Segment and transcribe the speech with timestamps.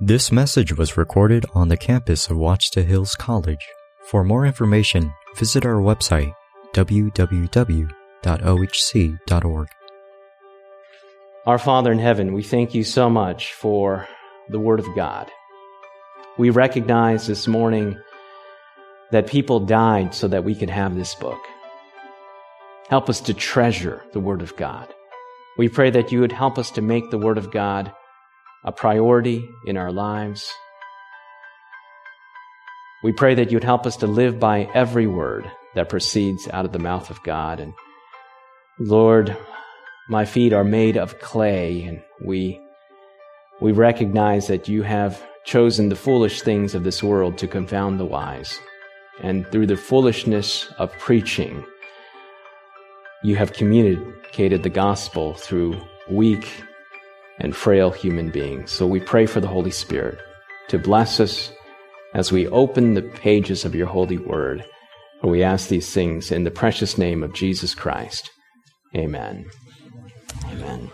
[0.00, 3.66] This message was recorded on the campus of Ouachita Hills College.
[4.04, 6.32] For more information, visit our website
[6.72, 7.88] www.ohc.org.
[11.46, 14.06] Our Father in heaven, we thank you so much for
[14.48, 15.28] the Word of God.
[16.38, 17.98] We recognize this morning
[19.10, 21.40] that people died so that we could have this book.
[22.88, 24.94] Help us to treasure the Word of God.
[25.56, 27.92] We pray that you would help us to make the Word of God
[28.64, 30.50] a priority in our lives.
[33.04, 36.72] We pray that you'd help us to live by every word that proceeds out of
[36.72, 37.60] the mouth of God.
[37.60, 37.72] And
[38.80, 39.36] Lord,
[40.08, 42.60] my feet are made of clay, and we,
[43.60, 48.04] we recognize that you have chosen the foolish things of this world to confound the
[48.04, 48.58] wise.
[49.20, 51.64] And through the foolishness of preaching,
[53.22, 55.80] you have communicated the gospel through
[56.10, 56.48] weak
[57.38, 58.70] and frail human beings.
[58.70, 60.18] So we pray for the Holy Spirit
[60.68, 61.52] to bless us
[62.14, 64.64] as we open the pages of your holy word.
[65.22, 68.30] We ask these things in the precious name of Jesus Christ.
[68.94, 69.46] Amen.
[70.46, 70.90] Amen.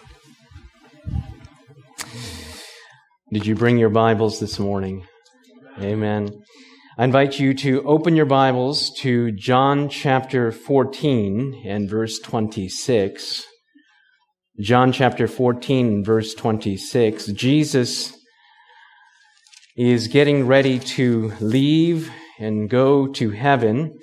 [3.33, 5.05] Did you bring your Bibles this morning?
[5.81, 6.31] Amen.
[6.97, 13.45] I invite you to open your Bibles to John chapter 14 and verse 26.
[14.61, 18.17] John chapter 14, verse 26, Jesus
[19.77, 23.99] is getting ready to leave and go to heaven.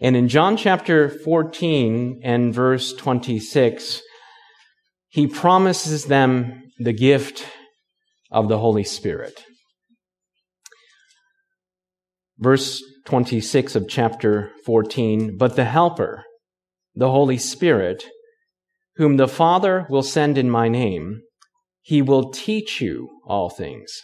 [0.00, 4.02] And in John chapter 14 and verse 26,
[5.08, 7.46] he promises them the gift
[8.32, 9.40] of the Holy Spirit.
[12.40, 16.24] Verse 26 of chapter 14, but the Helper,
[16.96, 18.04] the Holy Spirit,
[18.96, 21.20] whom the Father will send in my name,
[21.82, 24.00] he will teach you all things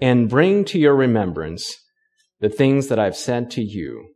[0.00, 1.76] and bring to your remembrance
[2.40, 4.08] the things that I've said to you.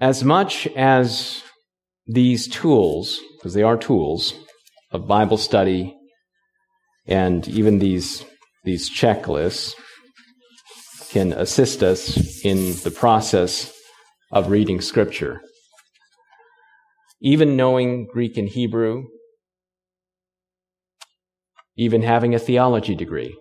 [0.00, 1.42] As much as
[2.06, 4.34] these tools, because they are tools
[4.90, 5.96] of Bible study
[7.06, 8.24] and even these,
[8.64, 9.74] these checklists
[11.10, 13.72] can assist us in the process
[14.30, 15.40] of reading scripture
[17.20, 19.04] even knowing Greek and Hebrew,
[21.76, 23.36] even having a theology degree,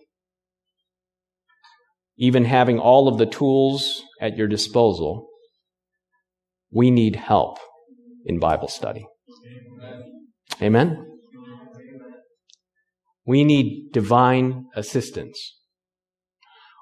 [2.17, 5.27] even having all of the tools at your disposal,
[6.71, 7.59] we need help
[8.25, 9.05] in Bible study.
[10.61, 11.05] Amen?
[13.25, 15.57] We need divine assistance.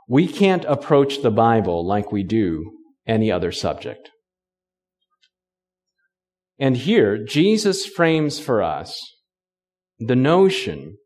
[0.07, 2.71] We can't approach the Bible like we do
[3.07, 4.11] any other subject.
[6.59, 9.01] And here, Jesus frames for us
[9.99, 10.97] the notion,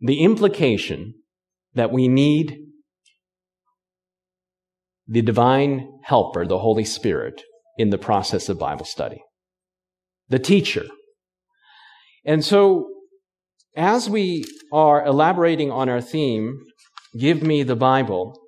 [0.00, 1.14] the implication
[1.74, 2.58] that we need
[5.08, 7.42] the divine helper, the Holy Spirit,
[7.78, 9.22] in the process of Bible study.
[10.28, 10.84] The teacher.
[12.26, 12.90] And so,
[13.74, 16.58] as we are elaborating on our theme,
[17.18, 18.38] Give Me the Bible,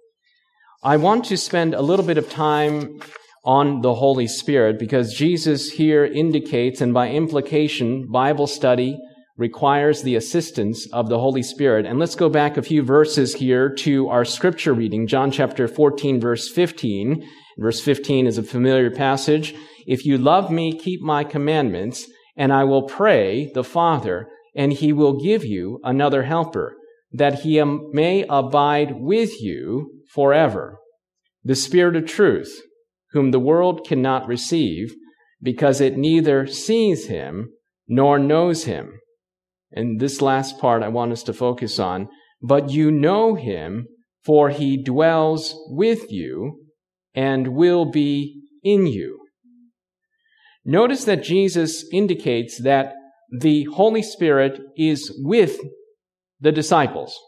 [0.83, 3.01] I want to spend a little bit of time
[3.45, 8.99] on the Holy Spirit because Jesus here indicates, and by implication, Bible study
[9.37, 11.87] requires the assistance of the Holy Spirit.
[11.87, 16.21] And let's go back a few verses here to our scripture reading, John chapter 14,
[16.21, 17.27] verse 15.
[17.59, 19.55] Verse 15 is a familiar passage.
[19.87, 22.07] If you love me, keep my commandments,
[22.37, 26.77] and I will pray the Father, and he will give you another helper,
[27.13, 30.79] that he may abide with you forever.
[31.45, 32.61] The Spirit of truth
[33.13, 34.95] whom the world cannot receive
[35.43, 37.51] because it neither sees him
[37.89, 39.01] nor knows him.
[39.73, 42.09] And this last part I want us to focus on.
[42.43, 43.87] But you know him,
[44.25, 46.65] for he dwells with you
[47.15, 49.19] and will be in you.
[50.65, 52.95] Notice that Jesus indicates that
[53.41, 55.59] the Holy Spirit is with
[56.41, 57.19] the disciples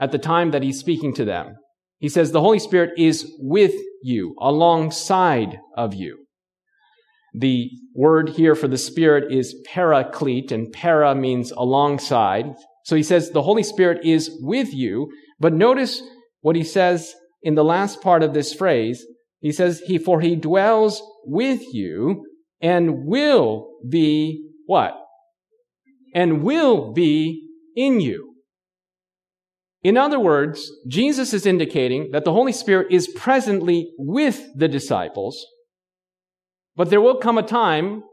[0.00, 1.54] at the time that he's speaking to them.
[2.02, 6.26] He says the Holy Spirit is with you, alongside of you.
[7.32, 12.56] The word here for the Spirit is paraclete, and para means alongside.
[12.84, 16.02] So he says the Holy Spirit is with you, but notice
[16.40, 19.06] what he says in the last part of this phrase.
[19.38, 22.26] He says, he, for he dwells with you
[22.60, 24.98] and will be what?
[26.16, 28.31] And will be in you.
[29.82, 35.44] In other words, Jesus is indicating that the Holy Spirit is presently with the disciples,
[36.76, 38.04] but there will come a time,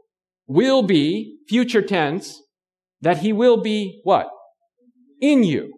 [0.46, 2.42] will be, future tense,
[3.00, 4.28] that he will be what?
[5.20, 5.72] in you.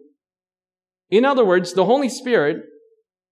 [1.09, 2.63] In other words, the Holy Spirit,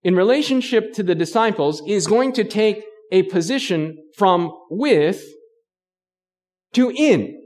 [0.03, 5.23] in relationship to the disciples, is going to take a position from with
[6.73, 7.37] to in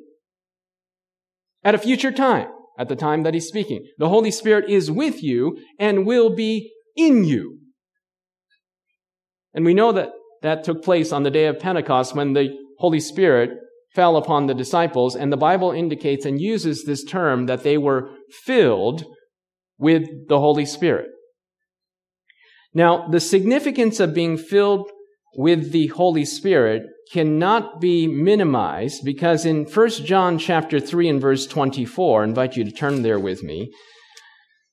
[1.64, 2.48] at a future time,
[2.78, 3.86] at the time that he's speaking.
[3.98, 7.60] The Holy Spirit is with you and will be in you.
[9.54, 10.10] And we know that
[10.42, 12.50] that took place on the day of Pentecost when the
[12.80, 13.52] Holy Spirit
[13.96, 18.10] fell upon the disciples, and the Bible indicates and uses this term that they were
[18.44, 19.06] filled
[19.78, 21.08] with the Holy Spirit.
[22.74, 24.92] Now, the significance of being filled
[25.36, 31.46] with the Holy Spirit cannot be minimized because in 1 John chapter 3 and verse
[31.46, 33.72] 24, I invite you to turn there with me.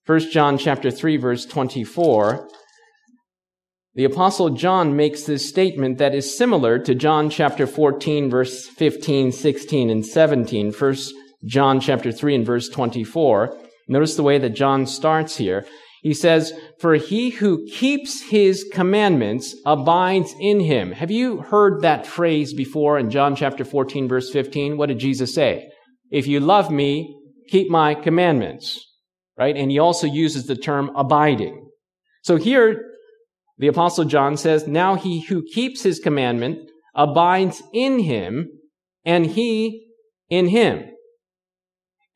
[0.06, 2.48] 1 John chapter 3 verse 24,
[3.94, 9.32] the apostle John makes this statement that is similar to John chapter 14 verse 15,
[9.32, 10.72] 16, and 17.
[10.72, 10.96] 1
[11.44, 13.54] John chapter 3 and verse 24.
[13.88, 15.66] Notice the way that John starts here.
[16.02, 20.90] He says, For he who keeps his commandments abides in him.
[20.90, 24.76] Have you heard that phrase before in John chapter 14, verse 15?
[24.76, 25.70] What did Jesus say?
[26.10, 27.16] If you love me,
[27.48, 28.84] keep my commandments.
[29.38, 29.56] Right?
[29.56, 31.68] And he also uses the term abiding.
[32.22, 32.84] So here,
[33.58, 38.48] the apostle John says, Now he who keeps his commandment abides in him,
[39.04, 39.86] and he
[40.28, 40.90] in him.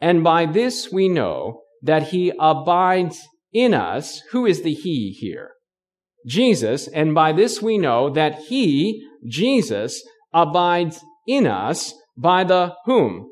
[0.00, 4.22] And by this we know that he abides in us.
[4.32, 5.52] Who is the He here?
[6.26, 6.88] Jesus.
[6.88, 10.02] And by this we know that He, Jesus,
[10.32, 13.30] abides in us by the whom?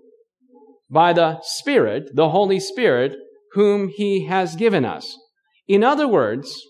[0.90, 3.16] By the Spirit, the Holy Spirit,
[3.52, 5.16] whom He has given us.
[5.66, 6.62] In other words,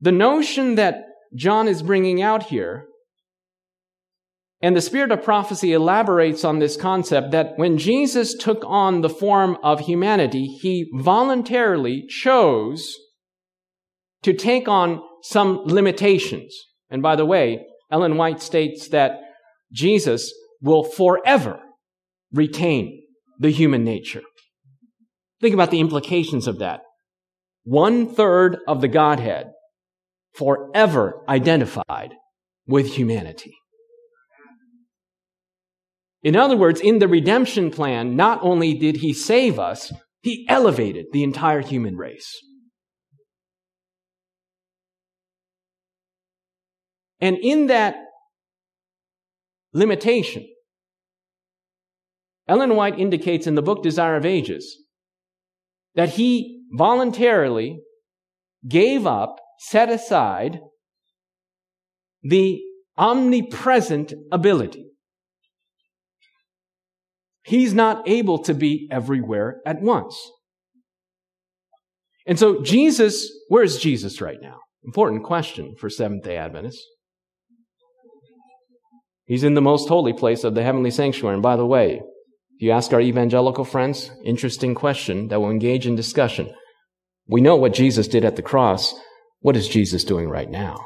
[0.00, 1.04] the notion that
[1.34, 2.86] John is bringing out here
[4.62, 9.08] and the spirit of prophecy elaborates on this concept that when Jesus took on the
[9.10, 12.96] form of humanity, he voluntarily chose
[14.22, 16.56] to take on some limitations.
[16.88, 19.18] And by the way, Ellen White states that
[19.72, 21.58] Jesus will forever
[22.32, 23.02] retain
[23.40, 24.22] the human nature.
[25.40, 26.82] Think about the implications of that.
[27.64, 29.50] One third of the Godhead
[30.34, 32.14] forever identified
[32.66, 33.56] with humanity.
[36.22, 39.92] In other words, in the redemption plan, not only did he save us,
[40.22, 42.38] he elevated the entire human race.
[47.20, 47.96] And in that
[49.72, 50.46] limitation,
[52.48, 54.78] Ellen White indicates in the book Desire of Ages
[55.94, 57.80] that he voluntarily
[58.68, 60.60] gave up, set aside
[62.22, 62.60] the
[62.96, 64.91] omnipresent ability
[67.44, 70.16] He's not able to be everywhere at once.
[72.26, 74.58] And so Jesus, where is Jesus right now?
[74.84, 76.86] Important question for Seventh day Adventists.
[79.24, 81.34] He's in the most holy place of the heavenly sanctuary.
[81.34, 82.02] And by the way,
[82.56, 86.52] if you ask our evangelical friends, interesting question that will engage in discussion.
[87.26, 88.94] We know what Jesus did at the cross.
[89.40, 90.84] What is Jesus doing right now?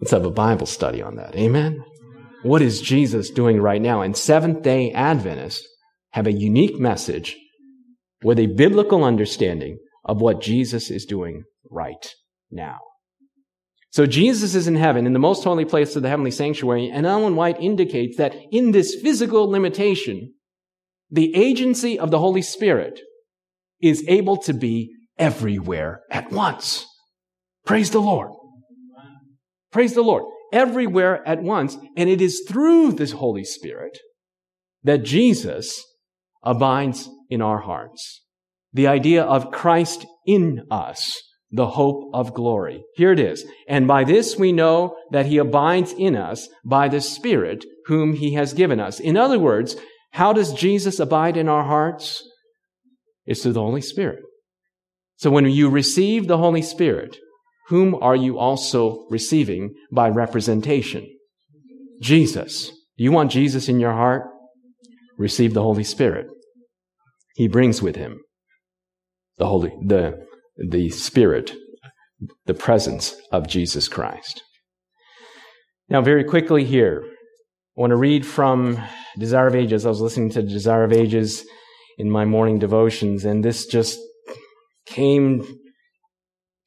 [0.00, 1.34] Let's have a Bible study on that.
[1.36, 1.84] Amen?
[2.42, 4.02] What is Jesus doing right now?
[4.02, 5.66] And Seventh day Adventists
[6.12, 7.36] have a unique message
[8.22, 12.14] with a biblical understanding of what Jesus is doing right
[12.50, 12.78] now.
[13.90, 17.06] So Jesus is in heaven, in the most holy place of the heavenly sanctuary, and
[17.06, 20.34] Ellen White indicates that in this physical limitation,
[21.10, 23.00] the agency of the Holy Spirit
[23.82, 26.86] is able to be everywhere at once.
[27.66, 28.30] Praise the Lord.
[29.72, 31.76] Praise the Lord everywhere at once.
[31.96, 33.98] And it is through this Holy Spirit
[34.82, 35.84] that Jesus
[36.42, 38.22] abides in our hearts.
[38.72, 42.82] The idea of Christ in us, the hope of glory.
[42.94, 43.44] Here it is.
[43.68, 48.34] And by this we know that he abides in us by the Spirit whom he
[48.34, 49.00] has given us.
[49.00, 49.76] In other words,
[50.12, 52.22] how does Jesus abide in our hearts?
[53.26, 54.20] It's through the Holy Spirit.
[55.16, 57.16] So when you receive the Holy Spirit,
[57.70, 61.06] whom are you also receiving by representation?
[62.02, 62.72] Jesus.
[62.96, 64.24] You want Jesus in your heart?
[65.16, 66.26] Receive the Holy Spirit.
[67.36, 68.20] He brings with him
[69.38, 70.26] the Holy, the,
[70.58, 71.54] the Spirit,
[72.46, 74.42] the presence of Jesus Christ.
[75.88, 78.82] Now, very quickly here, I want to read from
[79.16, 79.86] Desire of Ages.
[79.86, 81.44] I was listening to Desire of Ages
[81.98, 83.98] in my morning devotions, and this just
[84.86, 85.46] came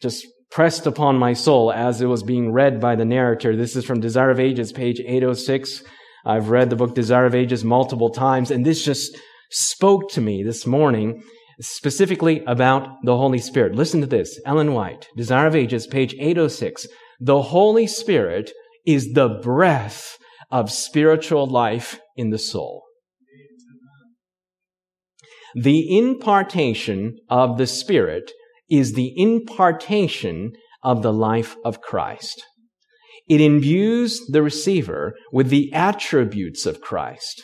[0.02, 3.56] just pressed upon my soul as it was being read by the narrator.
[3.56, 5.84] This is from Desire of Ages, page 806.
[6.26, 9.18] I've read the book Desire of Ages multiple times, and this just
[9.50, 11.24] spoke to me this morning
[11.60, 13.74] specifically about the Holy Spirit.
[13.74, 14.40] Listen to this.
[14.46, 16.86] Ellen White, Desire of Ages, page 806.
[17.20, 18.52] The Holy Spirit
[18.86, 20.20] is the breath
[20.52, 22.84] of spiritual life in the soul.
[25.56, 28.32] The impartation of the Spirit
[28.70, 32.44] is the impartation of the life of Christ.
[33.28, 37.42] It imbues the receiver with the attributes of Christ.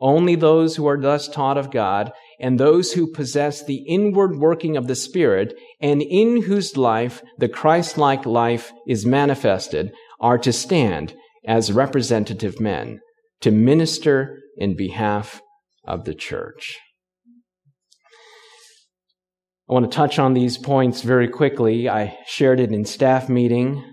[0.00, 4.78] Only those who are thus taught of God and those who possess the inward working
[4.78, 11.14] of the Spirit and in whose life the Christ-like life is manifested are to stand
[11.46, 13.00] as representative men
[13.42, 15.42] to minister in behalf
[15.84, 16.78] of the church.
[19.70, 21.88] I want to touch on these points very quickly.
[21.88, 23.78] I shared it in staff meeting.
[23.78, 23.92] I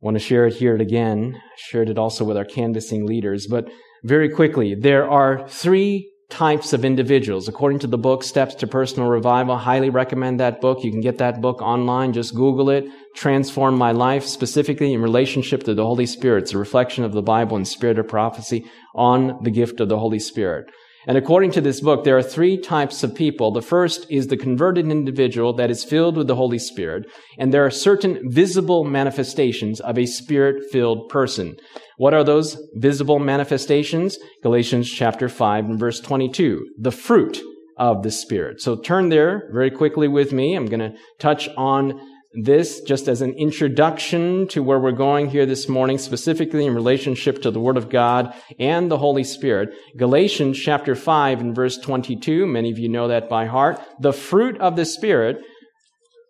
[0.00, 1.34] want to share it here again.
[1.36, 3.68] I shared it also with our canvassing leaders, but
[4.04, 7.46] very quickly, there are three types of individuals.
[7.46, 10.82] According to the book, Steps to Personal Revival, highly recommend that book.
[10.82, 12.14] You can get that book online.
[12.14, 12.86] Just Google it.
[13.14, 16.44] Transform My Life, specifically in relationship to the Holy Spirit.
[16.44, 19.98] It's a reflection of the Bible and spirit of prophecy on the gift of the
[19.98, 20.70] Holy Spirit.
[21.06, 23.52] And according to this book, there are three types of people.
[23.52, 27.10] The first is the converted individual that is filled with the Holy Spirit.
[27.38, 31.56] And there are certain visible manifestations of a spirit-filled person.
[31.96, 34.18] What are those visible manifestations?
[34.42, 36.66] Galatians chapter 5 and verse 22.
[36.78, 37.40] The fruit
[37.76, 38.60] of the Spirit.
[38.60, 40.54] So turn there very quickly with me.
[40.54, 41.98] I'm going to touch on
[42.32, 47.42] this just as an introduction to where we're going here this morning, specifically in relationship
[47.42, 49.70] to the Word of God and the Holy Spirit.
[49.96, 53.80] Galatians chapter 5 and verse 22, many of you know that by heart.
[53.98, 55.40] The fruit of the Spirit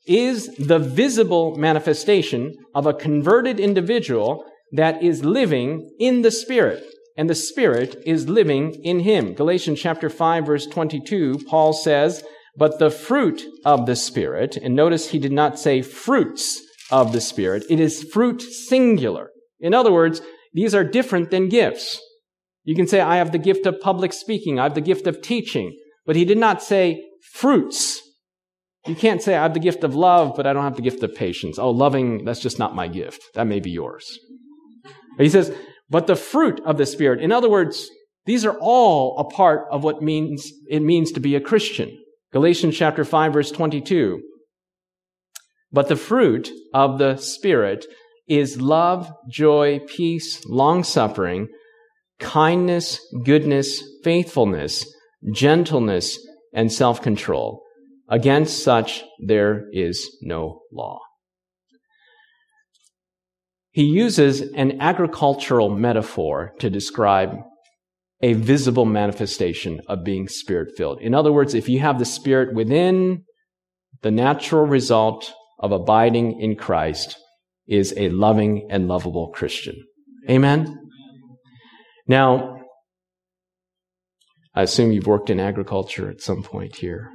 [0.06, 6.82] is the visible manifestation of a converted individual that is living in the Spirit.
[7.18, 9.34] And the Spirit is living in him.
[9.34, 12.24] Galatians chapter 5 verse 22, Paul says,
[12.56, 17.20] but the fruit of the Spirit, and notice he did not say fruits of the
[17.20, 19.30] Spirit, it is fruit singular.
[19.60, 20.20] In other words,
[20.52, 22.00] these are different than gifts.
[22.64, 25.22] You can say, I have the gift of public speaking, I have the gift of
[25.22, 25.76] teaching,
[26.06, 28.00] but he did not say fruits.
[28.86, 31.02] You can't say, I have the gift of love, but I don't have the gift
[31.02, 31.58] of patience.
[31.58, 33.22] Oh, loving, that's just not my gift.
[33.34, 34.18] That may be yours.
[35.18, 35.54] He says,
[35.90, 37.20] but the fruit of the Spirit.
[37.20, 37.90] In other words,
[38.24, 41.98] these are all a part of what means, it means to be a Christian.
[42.32, 44.20] Galatians chapter 5 verse 22.
[45.72, 47.86] But the fruit of the Spirit
[48.28, 51.48] is love, joy, peace, long suffering,
[52.20, 54.86] kindness, goodness, faithfulness,
[55.32, 56.18] gentleness,
[56.52, 57.62] and self control.
[58.08, 61.00] Against such there is no law.
[63.72, 67.36] He uses an agricultural metaphor to describe
[68.22, 71.00] a visible manifestation of being spirit filled.
[71.00, 73.24] In other words, if you have the spirit within,
[74.02, 77.16] the natural result of abiding in Christ
[77.66, 79.76] is a loving and lovable Christian.
[80.28, 80.76] Amen?
[82.06, 82.56] Now,
[84.54, 87.10] I assume you've worked in agriculture at some point here.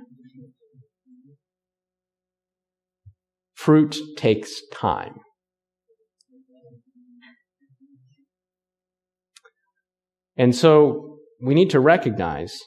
[3.54, 5.16] Fruit takes time.
[10.38, 12.58] And so we need to recognize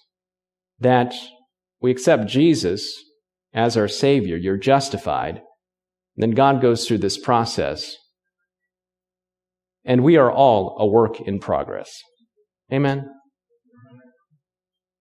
[0.80, 1.14] that
[1.80, 2.92] we accept Jesus
[3.52, 4.36] as our Savior.
[4.36, 5.42] You're justified.
[6.16, 7.96] Then God goes through this process.
[9.84, 11.90] And we are all a work in progress.
[12.72, 13.08] Amen.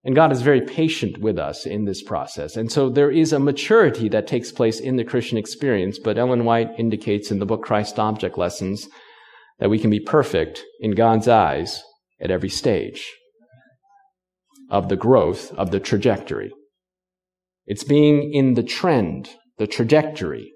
[0.04, 2.56] And God is very patient with us in this process.
[2.56, 6.46] And so there is a maturity that takes place in the Christian experience, but Ellen
[6.46, 8.88] White indicates in the book Christ Object Lessons
[9.60, 11.84] that we can be perfect in God's eyes
[12.20, 13.06] at every stage
[14.70, 16.52] of the growth of the trajectory.
[17.66, 20.54] It's being in the trend, the trajectory,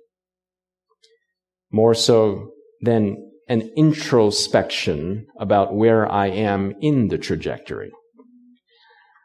[1.72, 2.52] more so
[2.82, 7.92] than an introspection about where I am in the trajectory.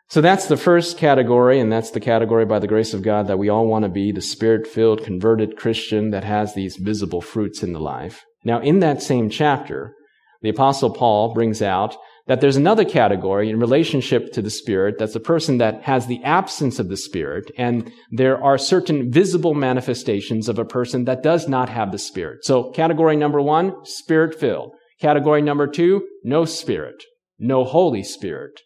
[0.09, 3.38] So that's the first category, and that's the category by the grace of God that
[3.38, 7.62] we all want to be the spirit filled, converted Christian that has these visible fruits
[7.62, 8.25] in the life.
[8.45, 9.95] Now, in that same chapter,
[10.43, 15.14] the apostle Paul brings out that there's another category in relationship to the Spirit that's
[15.14, 20.49] a person that has the absence of the Spirit, and there are certain visible manifestations
[20.49, 22.45] of a person that does not have the Spirit.
[22.45, 24.73] So category number one, Spirit filled.
[25.00, 27.04] Category number two, no Spirit,
[27.38, 28.61] no Holy Spirit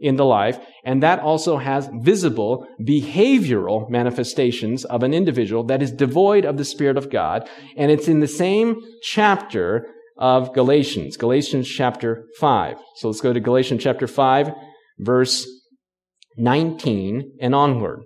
[0.00, 5.92] in the life, and that also has visible behavioral manifestations of an individual that is
[5.92, 9.86] devoid of the Spirit of God, and it's in the same chapter
[10.20, 12.76] of Galatians, Galatians chapter 5.
[12.96, 14.52] So let's go to Galatians chapter 5,
[14.98, 15.46] verse
[16.36, 18.02] 19 and onward.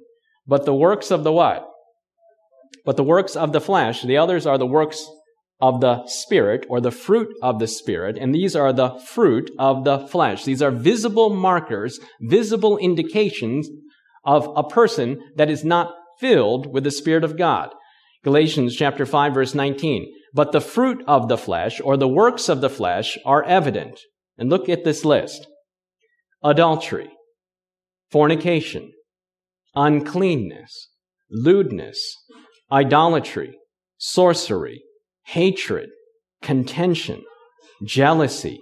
[0.47, 1.68] But the works of the what?
[2.85, 5.06] But the works of the flesh, the others are the works
[5.61, 9.85] of the Spirit or the fruit of the Spirit, and these are the fruit of
[9.85, 10.44] the flesh.
[10.44, 13.68] These are visible markers, visible indications
[14.25, 17.71] of a person that is not filled with the Spirit of God.
[18.23, 20.12] Galatians chapter 5 verse 19.
[20.34, 24.00] But the fruit of the flesh or the works of the flesh are evident.
[24.36, 25.46] And look at this list.
[26.42, 27.08] Adultery,
[28.10, 28.92] fornication,
[29.76, 30.90] uncleanness,
[31.30, 32.16] lewdness,
[32.70, 33.56] idolatry,
[33.96, 34.82] sorcery,
[35.26, 35.88] hatred,
[36.42, 37.22] contention,
[37.84, 38.60] jealousy,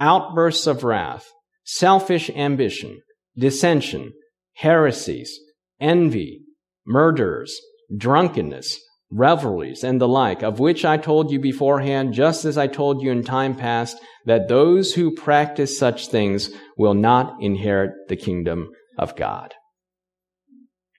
[0.00, 1.30] outbursts of wrath,
[1.64, 3.00] selfish ambition,
[3.36, 4.12] dissension,
[4.54, 5.38] heresies,
[5.78, 6.40] envy,
[6.86, 7.60] murders,
[7.96, 8.80] drunkenness,
[9.12, 13.10] revelries, and the like, of which I told you beforehand, just as I told you
[13.10, 19.14] in time past, that those who practice such things will not inherit the kingdom of
[19.14, 19.54] God.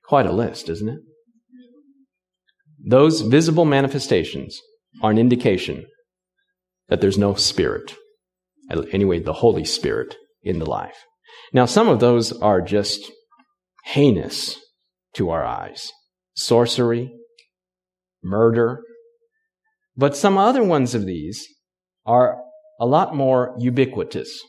[0.06, 1.00] Quite a list, isn't it?
[2.86, 4.60] Those visible manifestations
[5.02, 5.86] are an indication
[6.90, 7.96] that there's no spirit.
[8.92, 10.98] Anyway, the Holy Spirit in the life.
[11.54, 13.12] Now, some of those are just
[13.86, 14.60] heinous
[15.16, 15.92] to our eyes.
[16.36, 17.12] Sorcery,
[18.24, 18.82] murder.
[19.96, 21.48] But some other ones of these
[22.06, 22.38] are
[22.80, 24.42] a lot more ubiquitous.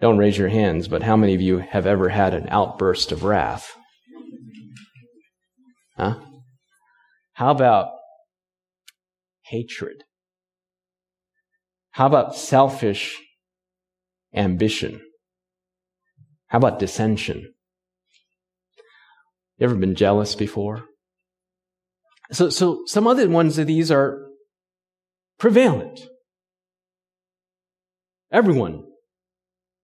[0.00, 3.22] Don't raise your hands, but how many of you have ever had an outburst of
[3.22, 3.74] wrath?
[5.96, 6.18] Huh?
[7.34, 7.88] How about
[9.42, 10.04] hatred?
[11.90, 13.18] How about selfish
[14.34, 15.02] ambition?
[16.46, 17.52] How about dissension?
[19.58, 20.84] You ever been jealous before?
[22.32, 24.26] So, so some other ones of these are
[25.38, 26.00] prevalent.
[28.32, 28.84] Everyone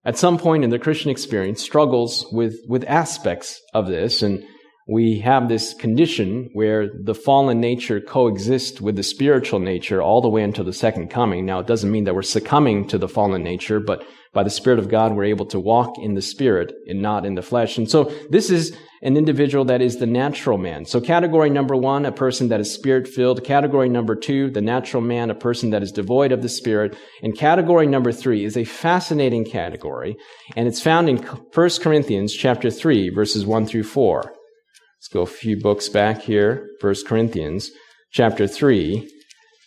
[0.05, 4.45] at some point in the Christian experience struggles with, with aspects of this and
[4.89, 10.29] we have this condition where the fallen nature coexists with the spiritual nature all the
[10.29, 11.45] way until the second coming.
[11.45, 14.07] Now, it doesn't mean that we're succumbing to the fallen nature, but
[14.37, 17.35] by the Spirit of God, we're able to walk in the Spirit and not in
[17.37, 17.79] the flesh.
[17.79, 20.85] And so this is an individual that is the natural man.
[20.85, 23.45] So category number one, a person that is spirit filled.
[23.45, 26.97] Category number two, the natural man, a person that is devoid of the Spirit.
[27.23, 30.17] And category number three is a fascinating category,
[30.55, 34.23] and it's found in 1 Corinthians chapter 3, verses 1 through 4.
[34.23, 36.69] Let's go a few books back here.
[36.83, 37.71] 1 Corinthians
[38.13, 39.09] chapter 3,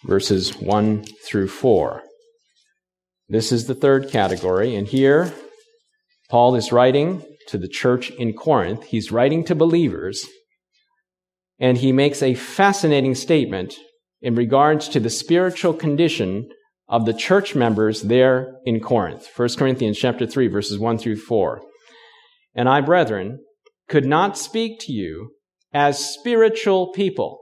[0.05, 2.03] verses 1 through 4.
[3.29, 5.31] This is the third category, and here
[6.31, 8.85] Paul is writing to the church in Corinth.
[8.85, 10.25] He's writing to believers,
[11.59, 13.75] and he makes a fascinating statement
[14.19, 16.49] in regards to the spiritual condition
[16.87, 19.29] of the church members there in Corinth.
[19.35, 21.61] 1 Corinthians chapter 3 verses 1 through 4.
[22.55, 23.39] And I, brethren,
[23.87, 25.35] could not speak to you
[25.71, 27.39] as spiritual people.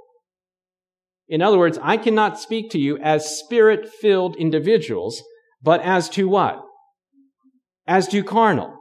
[1.30, 5.23] In other words, I cannot speak to you as spirit filled individuals,
[5.62, 6.62] but as to what?
[7.88, 8.74] As to carnal.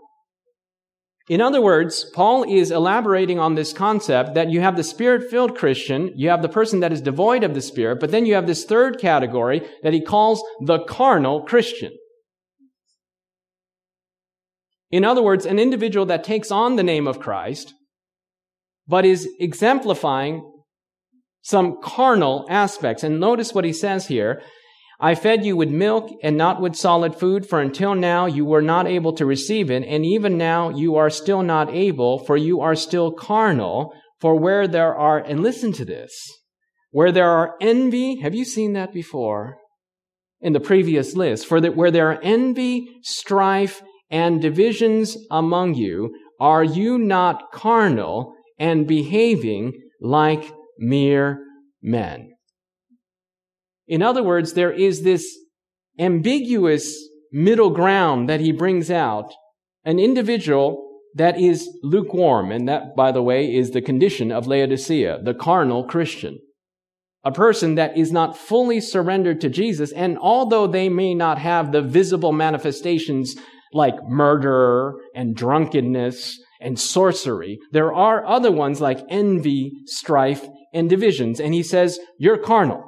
[1.28, 5.58] In other words, Paul is elaborating on this concept that you have the spirit filled
[5.58, 8.46] Christian, you have the person that is devoid of the spirit, but then you have
[8.46, 11.92] this third category that he calls the carnal Christian.
[14.92, 17.74] In other words, an individual that takes on the name of Christ,
[18.86, 20.48] but is exemplifying
[21.42, 23.02] some carnal aspects.
[23.02, 24.42] And notice what he says here.
[24.98, 28.62] I fed you with milk and not with solid food, for until now you were
[28.62, 32.60] not able to receive it, and even now you are still not able, for you
[32.60, 33.92] are still carnal.
[34.20, 36.10] For where there are, and listen to this,
[36.90, 39.58] where there are envy, have you seen that before?
[40.40, 46.14] In the previous list, for that where there are envy, strife, and divisions among you,
[46.40, 51.40] are you not carnal and behaving like mere
[51.82, 52.35] men?
[53.88, 55.36] In other words, there is this
[55.98, 56.96] ambiguous
[57.32, 59.32] middle ground that he brings out,
[59.84, 65.22] an individual that is lukewarm, and that, by the way, is the condition of Laodicea,
[65.22, 66.38] the carnal Christian.
[67.24, 71.72] A person that is not fully surrendered to Jesus, and although they may not have
[71.72, 73.36] the visible manifestations
[73.72, 77.58] like murder and drunkenness and sorcery.
[77.72, 81.40] There are other ones like envy, strife, and divisions.
[81.40, 82.85] And he says, you're carnal.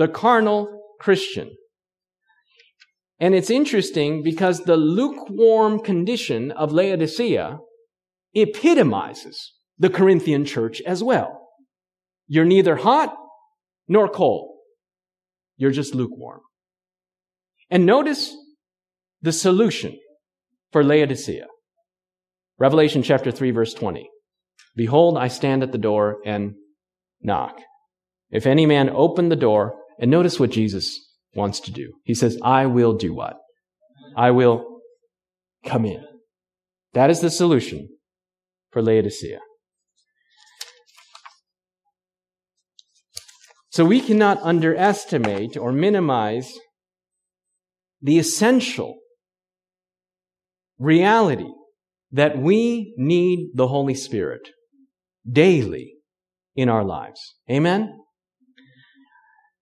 [0.00, 1.50] The carnal Christian.
[3.18, 7.58] And it's interesting because the lukewarm condition of Laodicea
[8.34, 11.50] epitomizes the Corinthian church as well.
[12.28, 13.14] You're neither hot
[13.88, 14.56] nor cold.
[15.58, 16.40] You're just lukewarm.
[17.68, 18.34] And notice
[19.20, 19.98] the solution
[20.72, 21.46] for Laodicea.
[22.58, 24.08] Revelation chapter 3 verse 20.
[24.74, 26.54] Behold, I stand at the door and
[27.20, 27.60] knock.
[28.30, 30.98] If any man open the door, and notice what Jesus
[31.34, 31.92] wants to do.
[32.04, 33.36] He says, I will do what?
[34.16, 34.80] I will
[35.64, 36.02] come in.
[36.94, 37.88] That is the solution
[38.70, 39.38] for Laodicea.
[43.68, 46.58] So we cannot underestimate or minimize
[48.02, 48.96] the essential
[50.78, 51.50] reality
[52.10, 54.40] that we need the Holy Spirit
[55.30, 55.94] daily
[56.56, 57.36] in our lives.
[57.48, 58.00] Amen?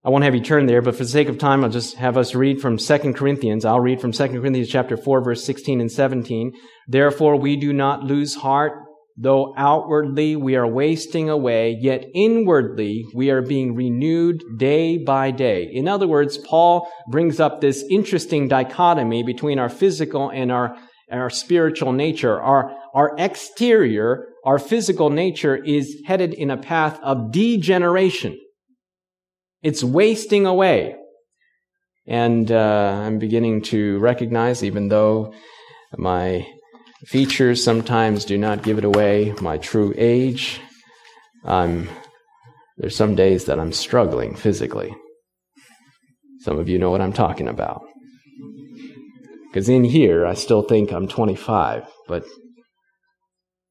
[0.08, 2.16] I won't have you turn there, but for the sake of time, I'll just have
[2.16, 3.66] us read from 2 Corinthians.
[3.66, 6.54] I'll read from 2 Corinthians chapter 4, verse 16 and 17.
[6.86, 8.72] Therefore, we do not lose heart,
[9.18, 15.68] though outwardly we are wasting away, yet inwardly we are being renewed day by day.
[15.70, 20.74] In other words, Paul brings up this interesting dichotomy between our physical and our,
[21.12, 22.40] our spiritual nature.
[22.40, 28.38] Our, our exterior, our physical nature is headed in a path of degeneration.
[29.62, 30.96] It's wasting away.
[32.06, 35.34] And uh, I'm beginning to recognize, even though
[35.96, 36.46] my
[37.06, 40.60] features sometimes do not give it away, my true age,
[41.44, 41.88] I'm,
[42.78, 44.94] there's some days that I'm struggling physically.
[46.40, 47.82] Some of you know what I'm talking about.
[49.48, 52.24] Because in here, I still think I'm 25, but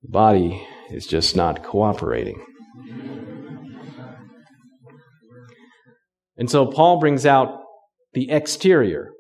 [0.02, 2.44] the body is just not cooperating.
[6.38, 7.60] And so Paul brings out
[8.14, 9.12] the exterior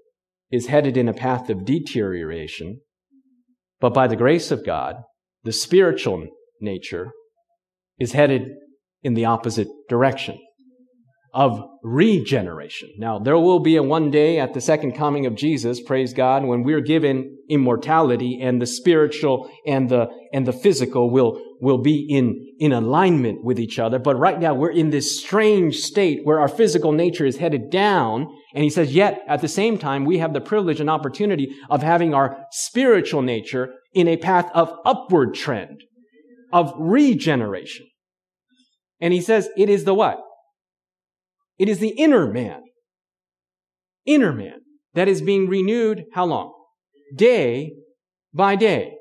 [0.51, 2.79] is headed in a path of deterioration,
[3.79, 4.95] but by the grace of God,
[5.43, 6.27] the spiritual
[6.61, 7.11] nature
[7.99, 8.49] is headed
[9.03, 10.39] in the opposite direction
[11.33, 12.89] of regeneration.
[12.97, 16.43] Now, there will be a one day at the second coming of Jesus, praise God,
[16.43, 22.05] when we're given immortality and the spiritual and the, and the physical will, will be
[22.09, 23.99] in, in alignment with each other.
[23.99, 28.27] But right now we're in this strange state where our physical nature is headed down.
[28.53, 31.81] And he says, yet at the same time, we have the privilege and opportunity of
[31.81, 35.81] having our spiritual nature in a path of upward trend,
[36.53, 37.87] of regeneration.
[38.99, 40.19] And he says, it is the what?
[41.57, 42.61] It is the inner man.
[44.05, 44.59] Inner man
[44.93, 46.53] that is being renewed how long?
[47.15, 47.73] Day
[48.33, 48.96] by day.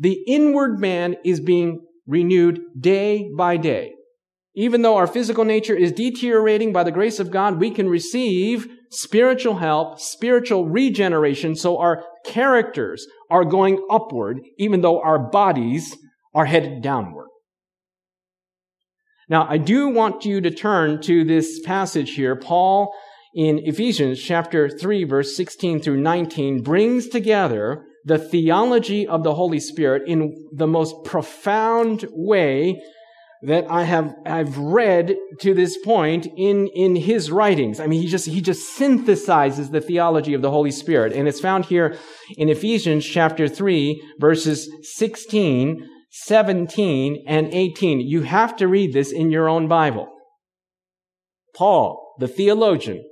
[0.00, 3.92] The inward man is being renewed day by day.
[4.56, 8.66] Even though our physical nature is deteriorating by the grace of God, we can receive
[8.90, 15.96] spiritual help, spiritual regeneration, so our characters are going upward, even though our bodies
[16.34, 17.28] are headed downward.
[19.28, 22.34] Now, I do want you to turn to this passage here.
[22.34, 22.92] Paul
[23.34, 29.60] in Ephesians chapter 3 verse 16 through 19 brings together the theology of the Holy
[29.60, 32.80] Spirit in the most profound way
[33.42, 37.80] that I have, I've read to this point in, in his writings.
[37.80, 41.14] I mean, he just, he just synthesizes the theology of the Holy Spirit.
[41.14, 41.96] And it's found here
[42.36, 48.00] in Ephesians chapter 3 verses 16 17, and 18.
[48.00, 50.08] You have to read this in your own Bible.
[51.54, 53.04] Paul, the theologian,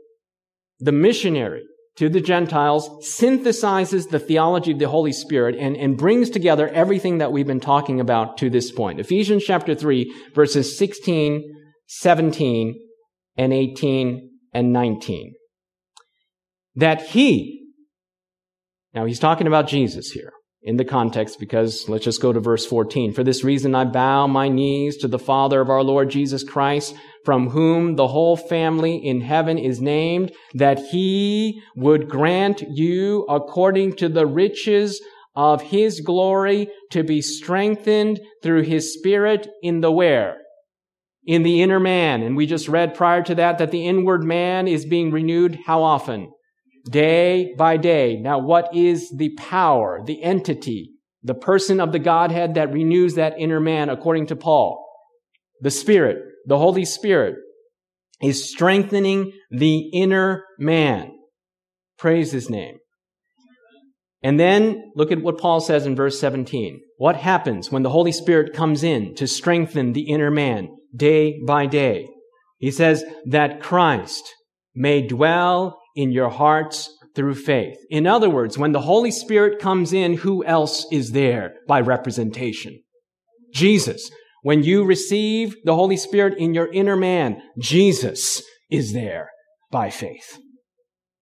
[0.81, 1.63] the missionary
[1.99, 7.19] to the Gentiles, synthesizes the theology of the Holy Spirit and, and brings together everything
[7.19, 9.01] that we've been talking about to this point.
[9.01, 11.43] Ephesians chapter 3, verses 16,
[11.89, 12.81] 17,
[13.37, 15.35] and 18, and 19.
[16.77, 17.73] That he,
[18.95, 20.31] now he's talking about Jesus here
[20.63, 23.13] in the context because let's just go to verse 14.
[23.13, 26.95] For this reason I bow my knees to the Father of our Lord Jesus Christ,
[27.29, 33.93] from whom the whole family in heaven is named, that he would grant you according
[33.93, 34.99] to the riches
[35.37, 40.39] of his glory to be strengthened through his spirit in the where?
[41.27, 42.23] In the inner man.
[42.23, 45.83] And we just read prior to that that the inward man is being renewed how
[45.83, 46.33] often?
[46.91, 48.17] day by day.
[48.17, 53.39] Now, what is the power, the entity, the person of the Godhead that renews that
[53.39, 54.83] inner man according to Paul?
[55.61, 57.37] The Spirit, the Holy Spirit
[58.23, 61.13] is strengthening the inner man.
[61.99, 62.79] Praise his name.
[64.23, 66.81] And then look at what Paul says in verse 17.
[66.97, 71.67] What happens when the Holy Spirit comes in to strengthen the inner man day by
[71.67, 72.09] day?
[72.57, 74.25] He says that Christ
[74.75, 77.77] may dwell in your hearts through faith.
[77.91, 82.83] In other words, when the Holy Spirit comes in, who else is there by representation?
[83.53, 84.11] Jesus.
[84.43, 89.31] When you receive the Holy Spirit in your inner man, Jesus is there
[89.71, 90.39] by faith.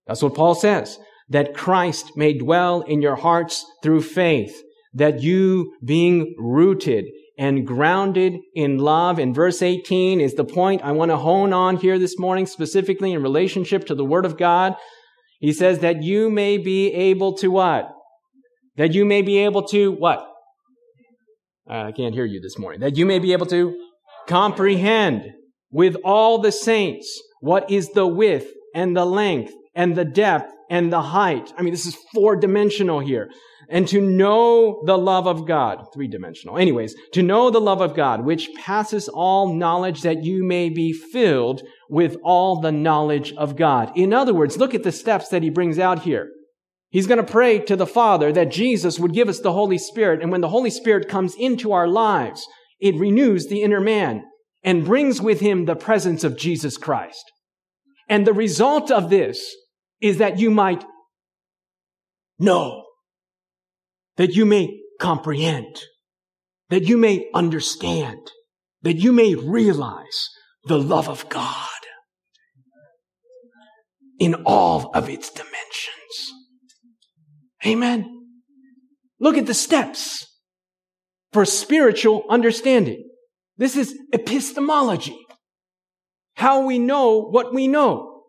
[0.07, 0.99] That's what Paul says.
[1.29, 4.63] that Christ may dwell in your hearts through faith,
[4.95, 7.07] that you being rooted
[7.39, 9.19] and grounded in love.
[9.19, 13.13] In verse 18 is the point I want to hone on here this morning, specifically
[13.13, 14.75] in relationship to the Word of God.
[15.41, 17.93] He says that you may be able to what?
[18.77, 20.27] That you may be able to what?
[21.69, 22.81] Uh, I can't hear you this morning.
[22.81, 23.77] That you may be able to
[24.29, 25.33] comprehend
[25.71, 30.93] with all the saints what is the width and the length and the depth and
[30.93, 31.53] the height.
[31.57, 33.31] I mean, this is four dimensional here.
[33.69, 36.57] And to know the love of God, three dimensional.
[36.57, 40.93] Anyways, to know the love of God, which passes all knowledge that you may be
[40.93, 43.91] filled with all the knowledge of God.
[43.97, 46.31] In other words, look at the steps that he brings out here.
[46.97, 50.23] He's going to pray to the Father that Jesus would give us the Holy Spirit.
[50.23, 52.47] And when the Holy Spirit comes into our lives,
[52.81, 54.25] it renews the inner man
[54.63, 57.23] and brings with him the presence of Jesus Christ.
[58.09, 59.55] And the result of this
[60.01, 60.87] is that you might
[62.39, 62.87] know,
[64.17, 65.83] that you may comprehend,
[66.71, 68.31] that you may understand,
[68.81, 70.31] that you may realize
[70.65, 71.69] the love of God
[74.19, 75.96] in all of its dimensions.
[77.65, 78.27] Amen.
[79.19, 80.27] Look at the steps
[81.33, 83.09] for spiritual understanding.
[83.57, 85.19] This is epistemology.
[86.35, 88.25] How we know what we know.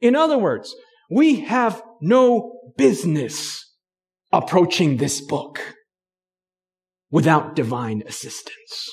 [0.00, 0.74] In other words,
[1.10, 3.64] we have no business
[4.32, 5.74] approaching this book
[7.10, 8.90] without divine assistance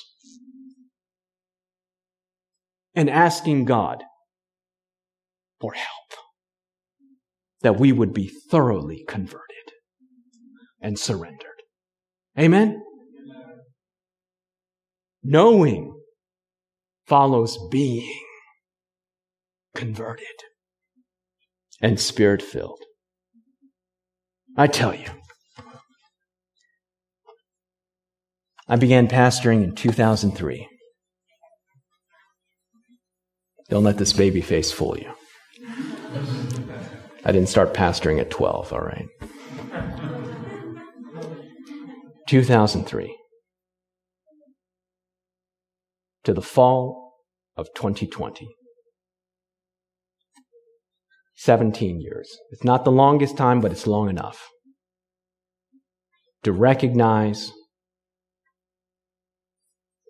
[2.94, 4.02] and asking God
[5.60, 6.27] for help
[7.62, 9.44] that we would be thoroughly converted
[10.80, 11.62] and surrendered.
[12.38, 12.82] Amen?
[15.22, 15.94] Knowing
[17.06, 18.20] follows being
[19.74, 20.26] converted
[21.80, 22.82] and spirit filled.
[24.56, 25.06] I tell you,
[28.68, 30.68] I began pastoring in 2003.
[33.70, 35.12] Don't let this baby face fool you.
[37.28, 39.06] I didn't start pastoring at 12, all right?
[42.26, 43.16] 2003
[46.24, 47.18] to the fall
[47.54, 48.48] of 2020.
[51.36, 52.34] 17 years.
[52.50, 54.48] It's not the longest time, but it's long enough
[56.44, 57.52] to recognize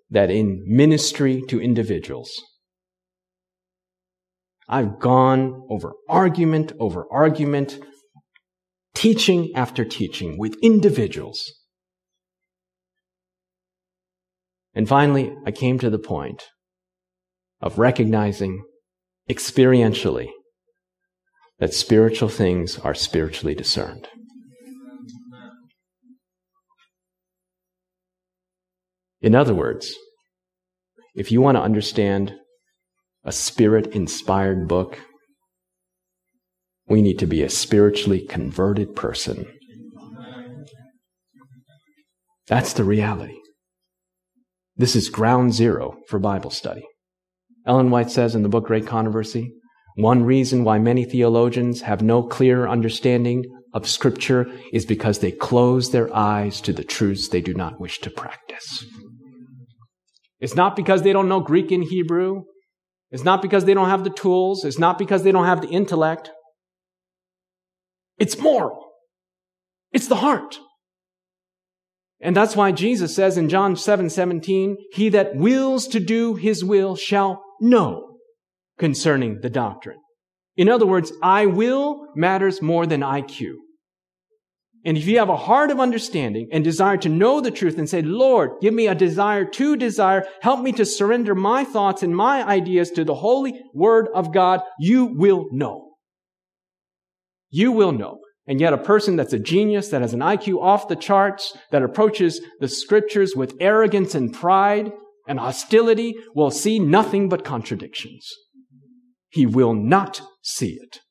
[0.09, 2.31] that in ministry to individuals,
[4.69, 7.79] I've gone over argument over argument,
[8.93, 11.41] teaching after teaching with individuals.
[14.75, 16.43] And finally, I came to the point
[17.59, 18.63] of recognizing
[19.27, 20.29] experientially
[21.57, 24.07] that spiritual things are spiritually discerned.
[29.21, 29.95] In other words,
[31.15, 32.35] if you want to understand
[33.23, 34.99] a spirit inspired book,
[36.87, 39.45] we need to be a spiritually converted person.
[42.47, 43.37] That's the reality.
[44.75, 46.83] This is ground zero for Bible study.
[47.65, 49.53] Ellen White says in the book Great Controversy
[49.95, 55.91] one reason why many theologians have no clear understanding of Scripture is because they close
[55.91, 58.85] their eyes to the truths they do not wish to practice.
[60.39, 62.43] It's not because they don't know Greek and Hebrew.
[63.11, 64.63] It's not because they don't have the tools.
[64.63, 66.31] It's not because they don't have the intellect.
[68.17, 68.91] It's moral.
[69.91, 70.59] It's the heart.
[72.21, 76.63] And that's why Jesus says in John 7 17, He that wills to do his
[76.63, 78.17] will shall know
[78.77, 79.99] concerning the doctrine.
[80.57, 83.53] In other words, I will matters more than IQ.
[84.89, 87.87] And if you have a heart of understanding and desire to know the truth and
[87.87, 92.15] say, Lord, give me a desire to desire, help me to surrender my thoughts and
[92.15, 95.91] my ideas to the holy word of God, you will know.
[97.51, 98.17] You will know.
[98.47, 101.83] And yet a person that's a genius, that has an IQ off the charts, that
[101.83, 104.91] approaches the scriptures with arrogance and pride
[105.27, 108.27] and hostility will see nothing but contradictions
[109.29, 111.01] he will not see it.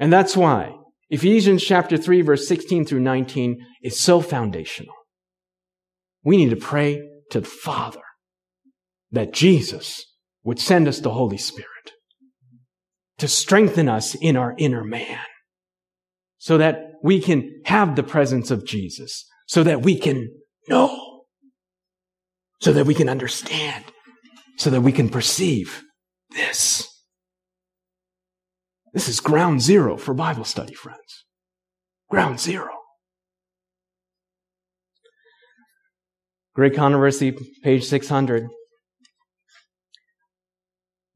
[0.00, 0.74] And that's why
[1.12, 4.94] Ephesians chapter 3 verse 16 through 19 is so foundational.
[6.24, 8.00] We need to pray to the Father
[9.10, 10.06] that Jesus
[10.42, 11.68] would send us the Holy Spirit
[13.18, 15.18] to strengthen us in our inner man
[16.38, 20.30] so that we can have the presence of Jesus, so that we can
[20.66, 21.24] know,
[22.62, 23.84] so that we can understand,
[24.56, 25.82] so that we can perceive
[26.30, 26.88] this.
[28.92, 31.24] This is ground zero for Bible study, friends.
[32.10, 32.68] Ground zero.
[36.54, 38.48] Great Controversy, page 600.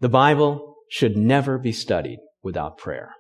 [0.01, 3.11] The Bible should never be studied without prayer.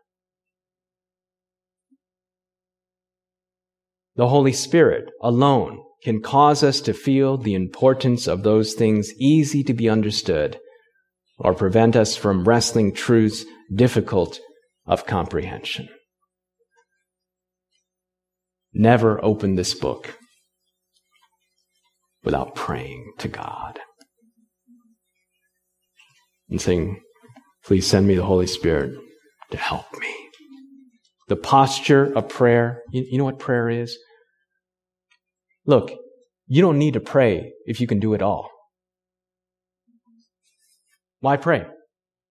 [4.15, 9.63] The Holy Spirit alone can cause us to feel the importance of those things easy
[9.65, 10.59] to be understood
[11.39, 14.41] or prevent us from wrestling truths difficult
[14.87, 15.89] of comprehension.
[18.73, 20.19] Never open this book
[22.23, 23.79] without praying to God
[26.51, 27.01] and saying,
[27.65, 28.93] Please send me the Holy Spirit
[29.51, 30.15] to help me.
[31.29, 33.99] The posture of prayer, you, know what prayer is?
[35.67, 35.93] Look,
[36.47, 38.51] you don't need to pray if you can do it all.
[41.21, 41.67] Why pray?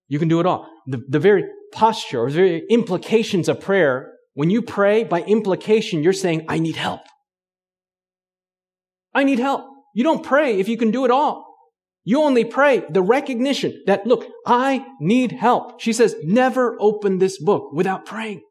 [0.07, 0.69] You can do it all.
[0.87, 1.43] The, the very
[1.75, 6.59] posture or the very implications of prayer, when you pray, by implication, you're saying, I
[6.59, 7.01] need help.
[9.13, 9.65] I need help.
[9.93, 11.45] You don't pray if you can do it all.
[12.03, 15.81] You only pray the recognition that, look, I need help.
[15.81, 18.41] She says, never open this book without praying.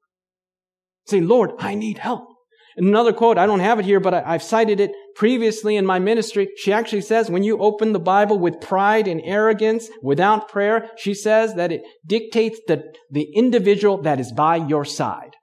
[1.06, 2.28] Say, Lord, I need help.
[2.76, 5.86] And Another quote, I don't have it here, but I, have cited it previously in
[5.86, 6.48] my ministry.
[6.56, 11.14] She actually says, when you open the Bible with pride and arrogance, without prayer, she
[11.14, 15.36] says that it dictates the, the individual that is by your side.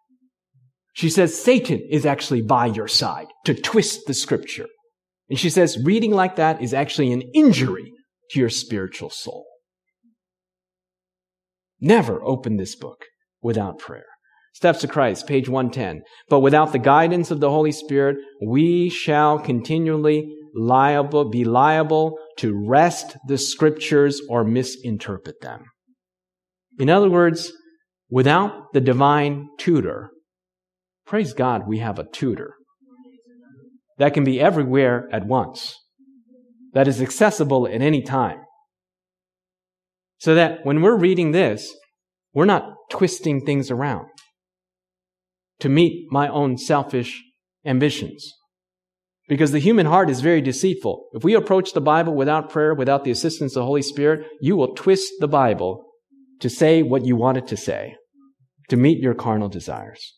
[0.94, 4.68] She says Satan is actually by your side to twist the scripture.
[5.30, 7.94] And she says reading like that is actually an injury
[8.32, 9.46] to your spiritual soul.
[11.80, 13.06] Never open this book
[13.42, 14.06] without prayer.
[14.54, 16.02] Steps to Christ, page 110.
[16.30, 22.54] But without the guidance of the Holy Spirit, we shall continually liable, be liable to
[22.68, 25.66] wrest the scriptures or misinterpret them.
[26.80, 27.54] In other words,
[28.10, 30.12] without the divine tutor,
[31.06, 32.56] praise God, we have a tutor
[33.98, 35.78] that can be everywhere at once,
[36.74, 38.40] that is accessible at any time.
[40.18, 41.74] So that when we're reading this,
[42.34, 44.08] we're not twisting things around
[45.62, 47.24] to meet my own selfish
[47.66, 48.34] ambitions.
[49.28, 51.08] Because the human heart is very deceitful.
[51.14, 54.58] If we approach the Bible without prayer, without the assistance of the Holy Spirit, you
[54.58, 55.86] will twist the Bible
[56.42, 57.96] to say what you want it to say,
[58.70, 60.16] to meet your carnal desires.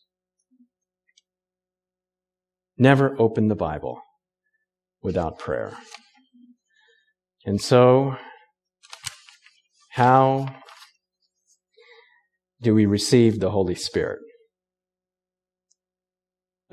[2.76, 4.00] Never open the Bible
[5.02, 5.76] without prayer.
[7.44, 8.16] And so,
[9.90, 10.48] how
[12.62, 14.18] do we receive the Holy Spirit?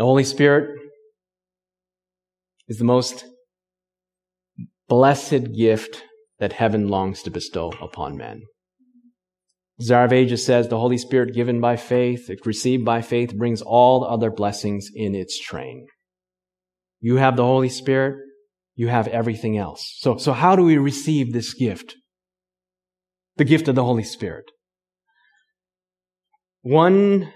[0.01, 0.79] The Holy Spirit
[2.67, 3.23] is the most
[4.89, 6.01] blessed gift
[6.39, 8.41] that heaven longs to bestow upon men.
[9.79, 14.89] Ages says the Holy Spirit given by faith, received by faith, brings all other blessings
[14.91, 15.85] in its train.
[16.99, 18.15] You have the Holy Spirit,
[18.73, 19.97] you have everything else.
[19.99, 21.95] So, so how do we receive this gift?
[23.37, 24.45] The gift of the Holy Spirit.
[26.63, 27.31] One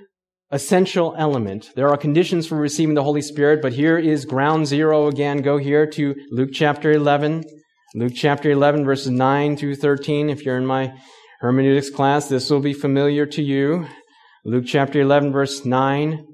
[0.55, 1.69] essential element.
[1.75, 5.41] There are conditions for receiving the Holy Spirit, but here is ground zero again.
[5.41, 7.43] Go here to Luke chapter 11.
[7.93, 10.29] Luke chapter 11, verses 9 through 13.
[10.29, 10.93] If you're in my
[11.41, 13.85] hermeneutics class, this will be familiar to you.
[14.45, 16.25] Luke chapter 11, verse 9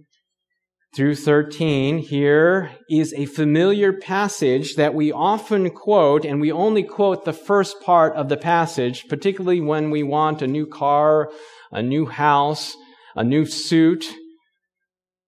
[0.95, 1.97] through 13.
[1.97, 7.81] Here is a familiar passage that we often quote, and we only quote the first
[7.81, 11.31] part of the passage, particularly when we want a new car,
[11.71, 12.75] a new house,
[13.15, 14.05] a new suit.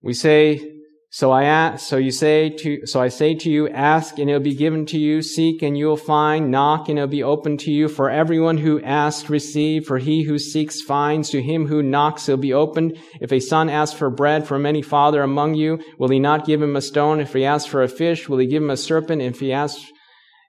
[0.02, 0.74] We say,
[1.12, 4.42] so I ask, so you say to, so I say to you, ask and it'll
[4.42, 7.88] be given to you, seek and you'll find, knock and it'll be opened to you.
[7.88, 12.42] For everyone who asks, receive, for he who seeks finds, to him who knocks it'll
[12.42, 12.98] be opened.
[13.22, 16.64] If a son asks for bread from any father among you, will he not give
[16.64, 17.20] him a stone?
[17.20, 19.22] If he asks for a fish, will he give him a serpent?
[19.22, 19.86] If he asks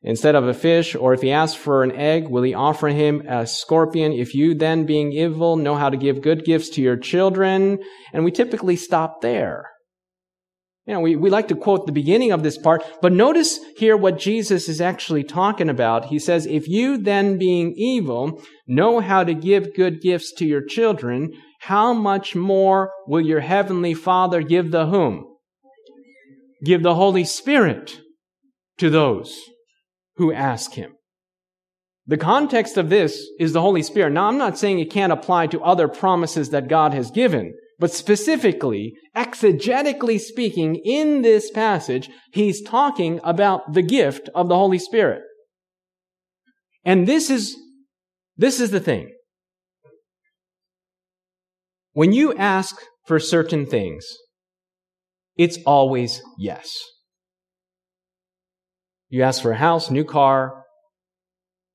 [0.04, 3.22] instead of a fish, or if he asks for an egg, will he offer him
[3.26, 4.12] a scorpion?
[4.12, 7.78] If you then, being evil, know how to give good gifts to your children,
[8.12, 9.70] and we typically stop there.
[10.86, 13.96] You know, we, we like to quote the beginning of this part, but notice here
[13.96, 16.06] what Jesus is actually talking about.
[16.06, 20.62] He says, if you then being evil know how to give good gifts to your
[20.62, 25.24] children, how much more will your heavenly Father give the whom?
[26.62, 28.00] Give the Holy Spirit
[28.76, 29.34] to those
[30.16, 30.94] who ask him.
[32.06, 34.12] The context of this is the Holy Spirit.
[34.12, 37.92] Now, I'm not saying it can't apply to other promises that God has given, but
[37.92, 45.22] specifically, exegetically speaking, in this passage, he's talking about the gift of the Holy Spirit.
[46.84, 47.56] And this is,
[48.36, 49.10] this is the thing.
[51.94, 54.04] when you ask for certain things,
[55.36, 56.70] it's always yes.
[59.08, 60.64] You ask for a house, new car,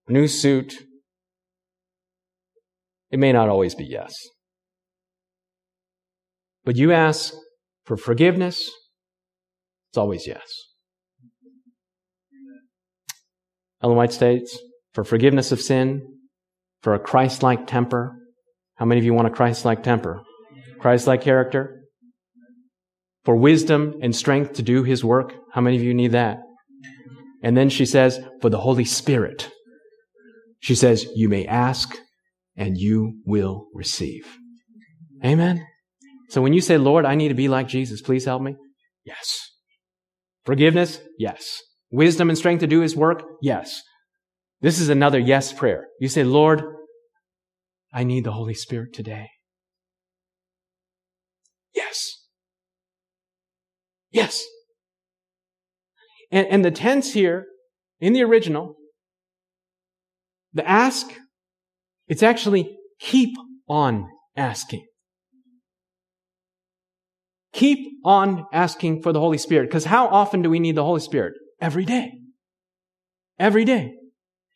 [0.07, 0.75] new suit.
[3.11, 4.13] It may not always be yes.
[6.65, 7.34] But you ask
[7.86, 8.69] for forgiveness,
[9.89, 10.45] it's always yes.
[13.82, 14.59] Ellen White states,
[14.93, 16.01] for forgiveness of sin,
[16.82, 18.15] for a Christ like temper.
[18.75, 20.21] How many of you want a Christ like temper?
[20.80, 21.84] Christ like character?
[23.25, 25.34] For wisdom and strength to do his work.
[25.53, 26.39] How many of you need that?
[27.42, 29.50] And then she says, for the Holy Spirit.
[30.60, 31.98] She says, you may ask
[32.56, 34.38] and you will receive.
[35.24, 35.66] Amen.
[36.30, 38.56] So when you say, Lord, I need to be like Jesus, please help me.
[39.06, 39.40] Yes.
[40.46, 41.00] Forgiveness?
[41.18, 41.62] Yes.
[41.92, 43.24] Wisdom and strength to do his work?
[43.42, 43.82] Yes.
[44.62, 45.88] This is another yes prayer.
[46.00, 46.64] You say, Lord,
[47.94, 49.30] I need the Holy Spirit today.
[51.74, 52.18] Yes.
[54.12, 54.44] Yes.
[56.32, 57.45] And, and the tense here
[57.99, 58.75] in the original,
[60.53, 61.07] the ask,
[62.07, 63.36] it's actually keep
[63.67, 64.86] on asking.
[67.53, 69.67] Keep on asking for the Holy Spirit.
[69.67, 71.34] Because how often do we need the Holy Spirit?
[71.59, 72.13] Every day.
[73.38, 73.93] Every day.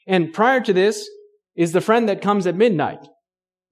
[0.07, 1.07] And prior to this
[1.55, 3.07] is the friend that comes at midnight.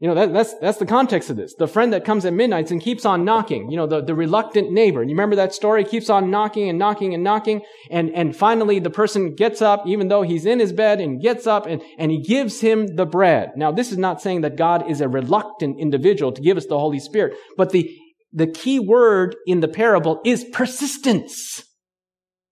[0.01, 1.53] You know, that, that's, that's the context of this.
[1.53, 3.69] The friend that comes at midnight and keeps on knocking.
[3.69, 5.03] You know, the, the reluctant neighbor.
[5.03, 5.83] You remember that story?
[5.83, 7.61] Keeps on knocking and knocking and knocking.
[7.91, 11.45] And, and finally the person gets up, even though he's in his bed and gets
[11.45, 13.51] up and, and he gives him the bread.
[13.55, 16.79] Now, this is not saying that God is a reluctant individual to give us the
[16.79, 17.95] Holy Spirit, but the,
[18.33, 21.63] the key word in the parable is persistence.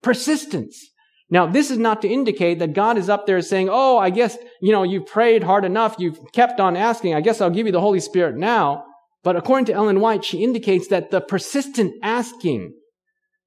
[0.04, 0.92] Persistence.
[1.32, 4.38] Now, this is not to indicate that God is up there saying, Oh, I guess,
[4.62, 5.96] you know, you've prayed hard enough.
[6.00, 7.14] You've kept on asking.
[7.14, 8.86] I guess I'll give you the Holy Spirit now.
[9.24, 12.74] But according to Ellen White, she indicates that the persistent asking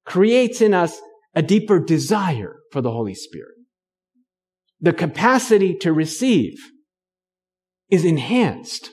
[0.05, 0.99] creates in us
[1.33, 3.55] a deeper desire for the Holy Spirit.
[4.79, 6.53] The capacity to receive
[7.89, 8.91] is enhanced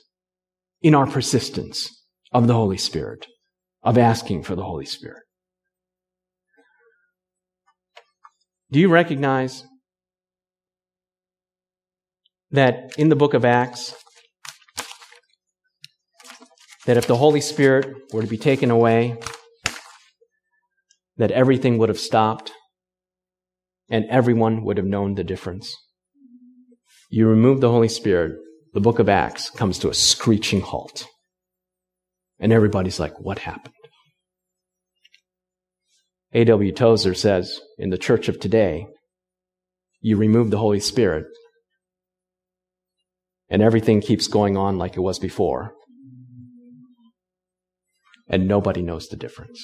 [0.82, 3.26] in our persistence of the Holy Spirit,
[3.82, 5.22] of asking for the Holy Spirit.
[8.72, 9.64] Do you recognize
[12.52, 13.96] that in the book of Acts,
[16.86, 19.18] that if the Holy Spirit were to be taken away,
[21.16, 22.52] that everything would have stopped
[23.90, 25.76] and everyone would have known the difference?
[27.10, 28.38] You remove the Holy Spirit,
[28.72, 31.06] the book of Acts comes to a screeching halt.
[32.38, 33.74] And everybody's like, what happened?
[36.32, 36.72] A.W.
[36.72, 38.86] Tozer says in the church of today,
[40.00, 41.26] you remove the Holy Spirit
[43.50, 45.74] and everything keeps going on like it was before.
[48.28, 49.60] And nobody knows the difference.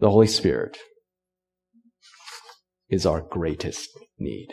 [0.00, 0.78] The Holy Spirit
[2.88, 4.48] is our greatest need.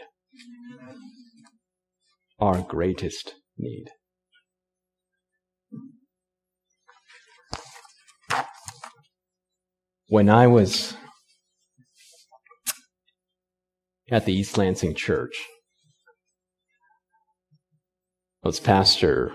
[2.40, 3.88] Our greatest need.
[10.10, 10.96] When I was
[14.12, 15.36] at the East Lansing Church,
[18.44, 19.34] I was pastor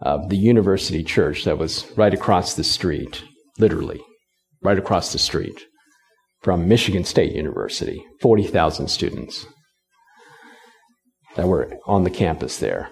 [0.00, 3.22] of the university church that was right across the street,
[3.58, 4.00] literally,
[4.62, 5.60] right across the street
[6.40, 9.46] from Michigan State University, 40,000 students
[11.36, 12.90] that were on the campus there.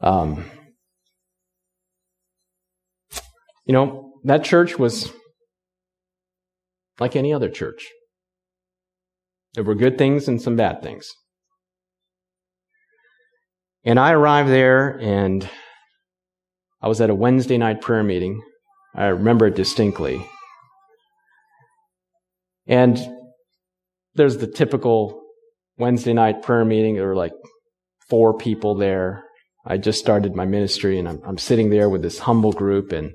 [0.00, 0.44] Um,
[3.64, 5.12] you know, that church was
[6.98, 7.88] like any other church.
[9.54, 11.08] There were good things and some bad things.
[13.84, 15.48] And I arrived there and
[16.82, 18.42] I was at a Wednesday night prayer meeting.
[18.96, 20.26] I remember it distinctly.
[22.66, 22.98] And
[24.14, 25.22] there's the typical
[25.78, 26.96] Wednesday night prayer meeting.
[26.96, 27.32] There were like
[28.10, 29.22] four people there.
[29.64, 33.12] I just started my ministry and I'm, I'm sitting there with this humble group and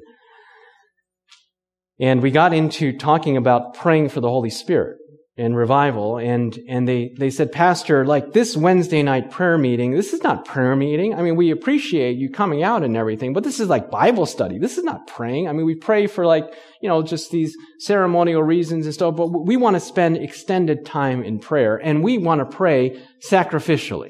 [2.01, 4.97] and we got into talking about praying for the Holy Spirit
[5.37, 6.17] and revival.
[6.17, 10.43] And, and they, they said, Pastor, like this Wednesday night prayer meeting, this is not
[10.43, 11.13] prayer meeting.
[11.13, 14.57] I mean, we appreciate you coming out and everything, but this is like Bible study.
[14.57, 15.47] This is not praying.
[15.47, 16.45] I mean, we pray for like,
[16.81, 21.23] you know, just these ceremonial reasons and stuff, but we want to spend extended time
[21.23, 24.09] in prayer and we want to pray sacrificially.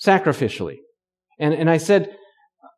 [0.00, 0.76] Sacrificially.
[1.38, 2.16] And, and I said,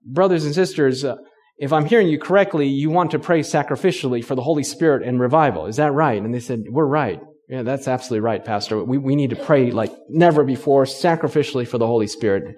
[0.02, 1.16] brothers and sisters, uh,
[1.58, 5.18] if I'm hearing you correctly, you want to pray sacrificially for the Holy Spirit and
[5.18, 5.66] revival.
[5.66, 6.20] Is that right?
[6.20, 7.20] And they said, We're right.
[7.48, 8.82] Yeah, that's absolutely right, Pastor.
[8.82, 12.56] We, we need to pray like never before, sacrificially for the Holy Spirit.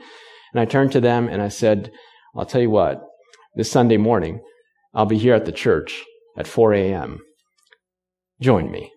[0.53, 1.93] And I turned to them and I said,
[2.35, 3.03] I'll tell you what,
[3.55, 4.41] this Sunday morning,
[4.95, 6.03] I'll be here at the church
[6.39, 7.21] at 4 a.m.
[8.41, 8.93] Join me.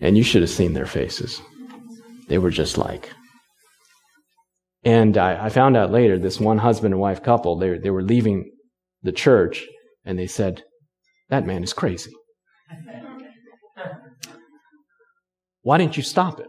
[0.00, 1.40] And you should have seen their faces.
[2.28, 3.10] They were just like.
[4.84, 8.02] And I, I found out later, this one husband and wife couple, they, they were
[8.02, 8.50] leaving
[9.02, 9.64] the church
[10.04, 10.64] and they said,
[11.28, 12.12] That man is crazy.
[15.62, 16.48] Why didn't you stop him?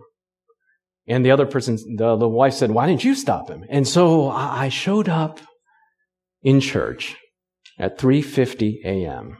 [1.07, 3.65] And the other person, the, the wife said, Why didn't you stop him?
[3.69, 5.39] And so I showed up
[6.41, 7.15] in church
[7.77, 9.38] at 3:50 a.m.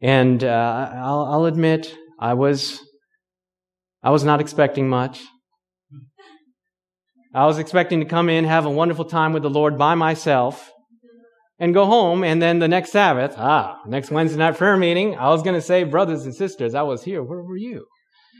[0.00, 2.80] And uh, I'll, I'll admit, I was
[4.02, 5.22] I was not expecting much.
[7.36, 10.72] I was expecting to come in, have a wonderful time with the Lord by myself,
[11.58, 12.24] and go home.
[12.24, 15.60] And then the next Sabbath, ah, next Wednesday night prayer meeting, I was going to
[15.60, 17.22] say, brothers and sisters, I was here.
[17.22, 17.84] Where were you?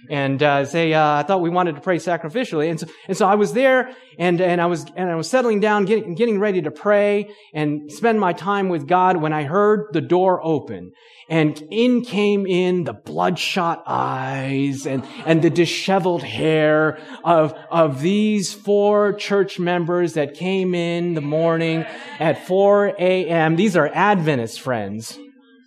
[0.09, 2.71] And uh, say, uh, I thought we wanted to pray sacrificially.
[2.71, 5.61] And so, and so I was there and, and I was, and I was settling
[5.61, 9.89] down, getting, getting ready to pray and spend my time with God when I heard
[9.93, 10.93] the door open.
[11.29, 18.55] And in came in the bloodshot eyes and, and the disheveled hair of, of these
[18.55, 21.85] four church members that came in the morning
[22.21, 23.57] at 4 a.m.
[23.57, 25.19] These are Adventist friends.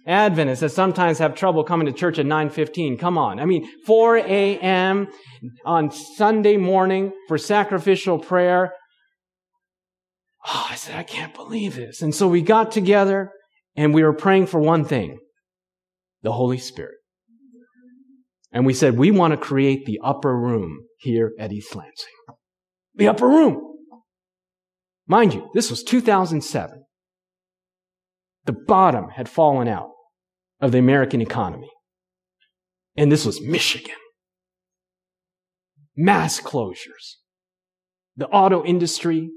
[0.09, 2.97] Adventists that sometimes have trouble coming to church at 9:15.
[2.97, 3.39] Come on.
[3.39, 5.07] I mean, 4 a.m.
[5.63, 8.73] on Sunday morning for sacrificial prayer.
[10.47, 12.01] Oh, I said, I can't believe this.
[12.01, 13.31] And so we got together
[13.75, 15.19] and we were praying for one thing,
[16.23, 16.95] the Holy Spirit.
[18.51, 22.09] And we said, we want to create the upper room here at East Lansing.
[22.95, 23.61] The upper room.
[25.05, 26.83] Mind you, this was 2007.
[28.45, 29.91] The bottom had fallen out
[30.61, 31.69] of the American economy.
[32.97, 33.95] And this was Michigan.
[35.95, 37.15] Mass closures.
[38.17, 39.29] The auto industry,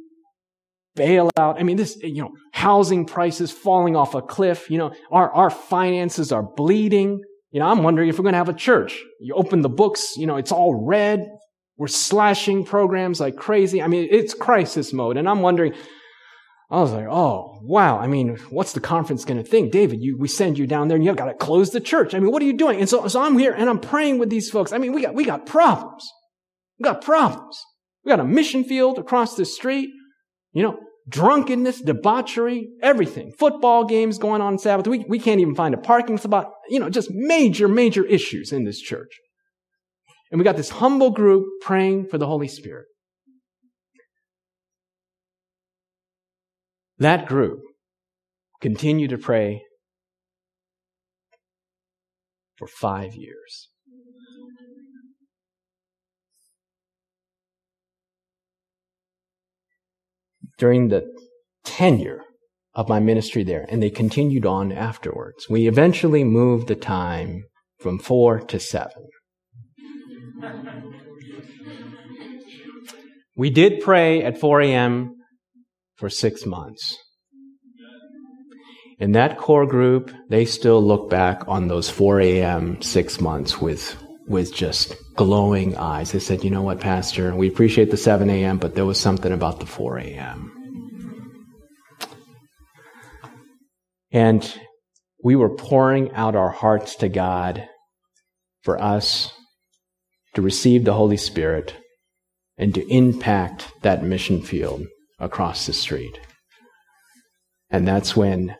[0.96, 1.56] bailout.
[1.58, 4.70] I mean, this, you know, housing prices falling off a cliff.
[4.70, 7.20] You know, our, our finances are bleeding.
[7.50, 9.00] You know, I'm wondering if we're going to have a church.
[9.20, 11.28] You open the books, you know, it's all red.
[11.76, 13.82] We're slashing programs like crazy.
[13.82, 15.16] I mean, it's crisis mode.
[15.16, 15.74] And I'm wondering,
[16.72, 17.98] I was like, oh, wow.
[17.98, 19.72] I mean, what's the conference going to think?
[19.72, 22.14] David, you, we send you down there and you've got to close the church.
[22.14, 22.80] I mean, what are you doing?
[22.80, 24.72] And so, so I'm here and I'm praying with these folks.
[24.72, 26.10] I mean, we got, we got problems.
[26.78, 27.62] We got problems.
[28.02, 29.90] We got a mission field across the street.
[30.52, 30.78] You know,
[31.10, 33.32] drunkenness, debauchery, everything.
[33.32, 34.86] Football games going on Sabbath.
[34.86, 36.52] We, we can't even find a parking spot.
[36.70, 39.10] You know, just major, major issues in this church.
[40.30, 42.86] And we got this humble group praying for the Holy Spirit.
[47.02, 47.62] That group
[48.60, 49.64] continued to pray
[52.56, 53.70] for five years.
[60.58, 61.12] During the
[61.64, 62.22] tenure
[62.72, 65.50] of my ministry there, and they continued on afterwards.
[65.50, 67.42] We eventually moved the time
[67.80, 69.08] from four to seven.
[73.34, 75.16] We did pray at 4 a.m
[76.02, 76.98] for six months.
[78.98, 82.82] In that core group, they still look back on those 4 a.m.
[82.82, 83.96] six months with,
[84.26, 86.10] with just glowing eyes.
[86.10, 89.30] They said, you know what, Pastor, we appreciate the 7 a.m., but there was something
[89.30, 90.50] about the 4 a.m.
[94.10, 94.60] And
[95.22, 97.68] we were pouring out our hearts to God
[98.64, 99.32] for us
[100.34, 101.76] to receive the Holy Spirit
[102.58, 104.82] and to impact that mission field
[105.22, 106.18] across the street.
[107.70, 108.56] And that's when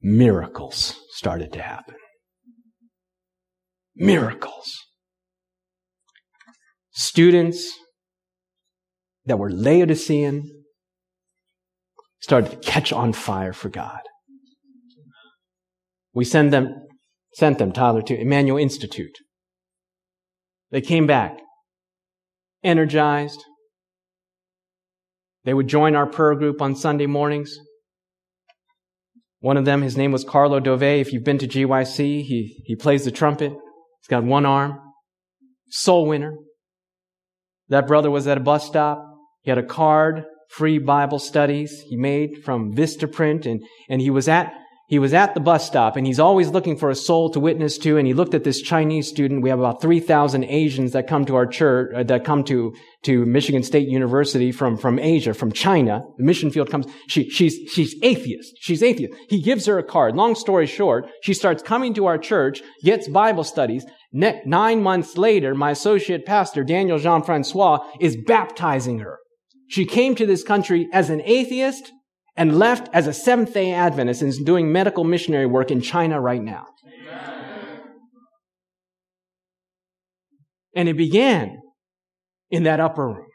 [0.00, 1.96] miracles started to happen.
[3.96, 4.76] Miracles.
[6.92, 7.72] Students
[9.24, 10.64] that were Laodicean
[12.20, 14.00] started to catch on fire for God.
[16.12, 16.86] We send them,
[17.32, 19.16] sent them, Tyler, to Emmanuel Institute.
[20.70, 21.38] They came back
[22.62, 23.44] energized,
[25.44, 27.56] they would join our prayer group on Sunday mornings.
[29.40, 30.82] One of them, his name was Carlo Dove.
[30.82, 33.50] If you've been to GYC, he, he plays the trumpet.
[33.50, 34.80] He's got one arm.
[35.68, 36.34] Soul winner.
[37.68, 39.04] That brother was at a bus stop.
[39.42, 44.28] He had a card, free Bible studies he made from Vistaprint, and, and he was
[44.28, 44.52] at
[44.86, 47.78] he was at the bus stop and he's always looking for a soul to witness
[47.78, 47.96] to.
[47.96, 49.42] And he looked at this Chinese student.
[49.42, 52.74] We have about 3,000 Asians that come to our church, uh, that come to,
[53.04, 56.02] to Michigan State University from, from Asia, from China.
[56.18, 56.86] The mission field comes.
[57.08, 58.56] She, she's, she's atheist.
[58.60, 59.14] She's atheist.
[59.30, 60.16] He gives her a card.
[60.16, 63.86] Long story short, she starts coming to our church, gets Bible studies.
[64.12, 69.18] Ne- nine months later, my associate pastor, Daniel Jean-Francois, is baptizing her.
[69.66, 71.90] She came to this country as an atheist
[72.36, 76.20] and left as a Seventh day Adventist and is doing medical missionary work in China
[76.20, 76.66] right now.
[76.86, 77.80] Amen.
[80.74, 81.60] And it began
[82.50, 83.26] in that upper room.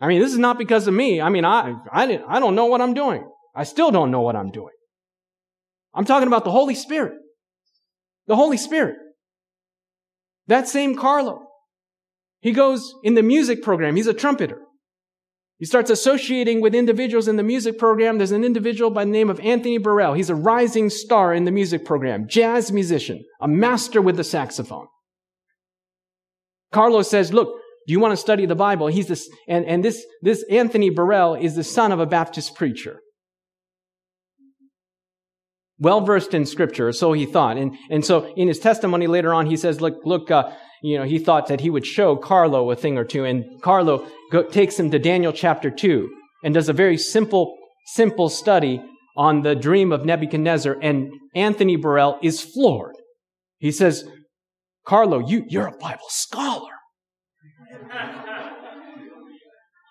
[0.00, 1.20] I mean, this is not because of me.
[1.20, 3.28] I mean, I, I, I don't know what I'm doing.
[3.54, 4.72] I still don't know what I'm doing.
[5.94, 7.12] I'm talking about the Holy Spirit.
[8.26, 8.96] The Holy Spirit.
[10.46, 11.46] That same Carlo.
[12.40, 13.96] He goes in the music program.
[13.96, 14.62] He's a trumpeter.
[15.60, 18.16] He starts associating with individuals in the music program.
[18.16, 20.14] There's an individual by the name of Anthony Burrell.
[20.14, 24.86] He's a rising star in the music program, jazz musician, a master with the saxophone.
[26.72, 27.48] Carlos says, look,
[27.86, 28.86] do you want to study the Bible?
[28.86, 33.00] He's this, and, and this, this Anthony Burrell is the son of a Baptist preacher.
[35.78, 37.58] Well versed in scripture, so he thought.
[37.58, 40.52] And, and so in his testimony later on, he says, look, look, uh,
[40.82, 43.24] you know, he thought that he would show Carlo a thing or two.
[43.24, 46.08] And Carlo go, takes him to Daniel chapter 2
[46.44, 47.56] and does a very simple,
[47.86, 48.82] simple study
[49.16, 50.76] on the dream of Nebuchadnezzar.
[50.80, 52.96] And Anthony Burrell is floored.
[53.58, 54.08] He says,
[54.86, 56.72] Carlo, you, you're a Bible scholar.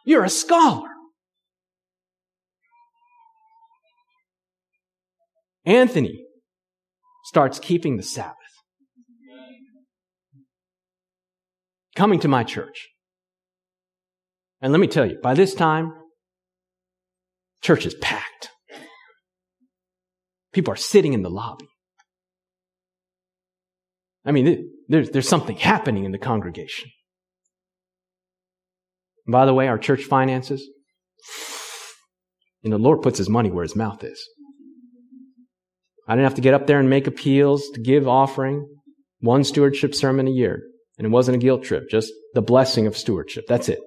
[0.06, 0.88] You're a scholar.
[5.66, 6.26] Anthony
[7.26, 8.39] starts keeping the Sabbath.
[12.00, 12.88] Coming to my church.
[14.62, 15.94] And let me tell you, by this time,
[17.62, 18.52] church is packed.
[20.54, 21.68] People are sitting in the lobby.
[24.26, 26.90] I mean, there's, there's something happening in the congregation.
[29.26, 30.66] And by the way, our church finances,
[32.64, 34.26] and the Lord puts his money where his mouth is.
[36.08, 38.70] I didn't have to get up there and make appeals to give offering,
[39.20, 40.64] one stewardship sermon a year.
[41.00, 43.46] And it wasn't a guilt trip, just the blessing of stewardship.
[43.48, 43.80] That's it.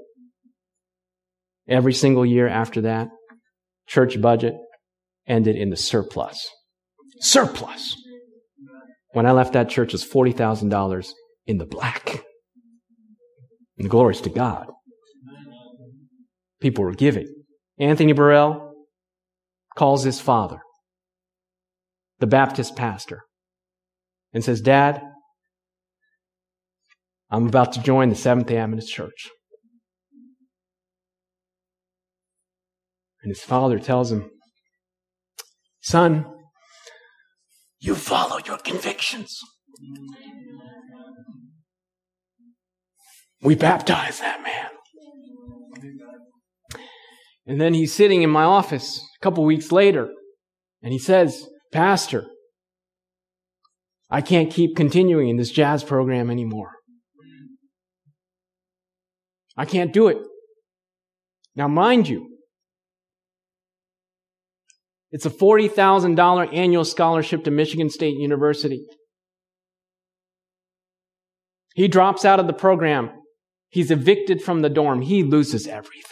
[1.68, 3.08] Every single year after that,
[3.86, 4.54] church budget
[5.28, 6.48] ended in the surplus.
[7.20, 7.94] Surplus.
[9.12, 11.10] When I left that church, it was $40,000
[11.46, 12.24] in the black.
[13.76, 14.68] And the glories to God.
[16.60, 17.28] People were giving.
[17.78, 18.72] Anthony Burrell
[19.76, 20.60] calls his father,
[22.20, 23.22] the Baptist pastor,
[24.32, 25.02] and says, Dad,
[27.32, 29.30] I'm about to join the Seventh day Adventist Church.
[33.22, 34.28] And his father tells him,
[35.80, 36.26] Son,
[37.80, 39.38] you follow your convictions.
[43.40, 44.68] We baptize that man.
[47.46, 50.10] And then he's sitting in my office a couple weeks later,
[50.82, 52.26] and he says, Pastor,
[54.10, 56.72] I can't keep continuing in this jazz program anymore.
[59.56, 60.18] I can't do it.
[61.54, 62.28] Now, mind you,
[65.10, 68.86] it's a $40,000 annual scholarship to Michigan State University.
[71.74, 73.10] He drops out of the program.
[73.68, 75.02] He's evicted from the dorm.
[75.02, 76.02] He loses everything.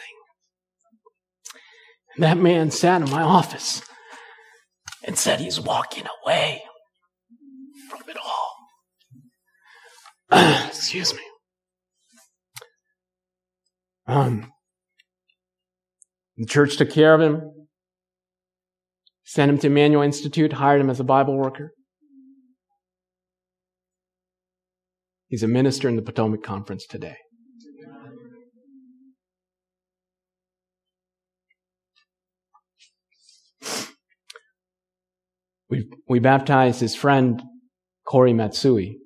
[2.14, 3.82] And that man sat in my office
[5.04, 6.62] and said he's walking away
[7.88, 8.56] from it all.
[10.66, 11.20] Excuse me.
[14.10, 14.52] Um,
[16.36, 17.68] the church took care of him,
[19.22, 21.70] sent him to Emmanuel Institute, hired him as a Bible worker.
[25.28, 27.14] He's a minister in the Potomac Conference today.
[35.68, 37.40] We, we baptized his friend,
[38.04, 38.98] Corey Matsui,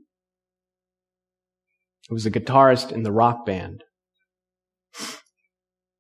[2.09, 3.85] who was a guitarist in the rock band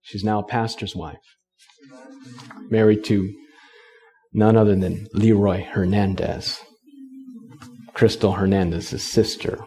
[0.04, 1.16] She's now a pastor's wife,
[2.68, 3.32] married to
[4.34, 6.60] none other than Leroy Hernandez,
[7.94, 9.64] Crystal Hernandez's sister,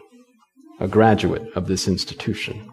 [0.78, 2.70] a graduate of this institution.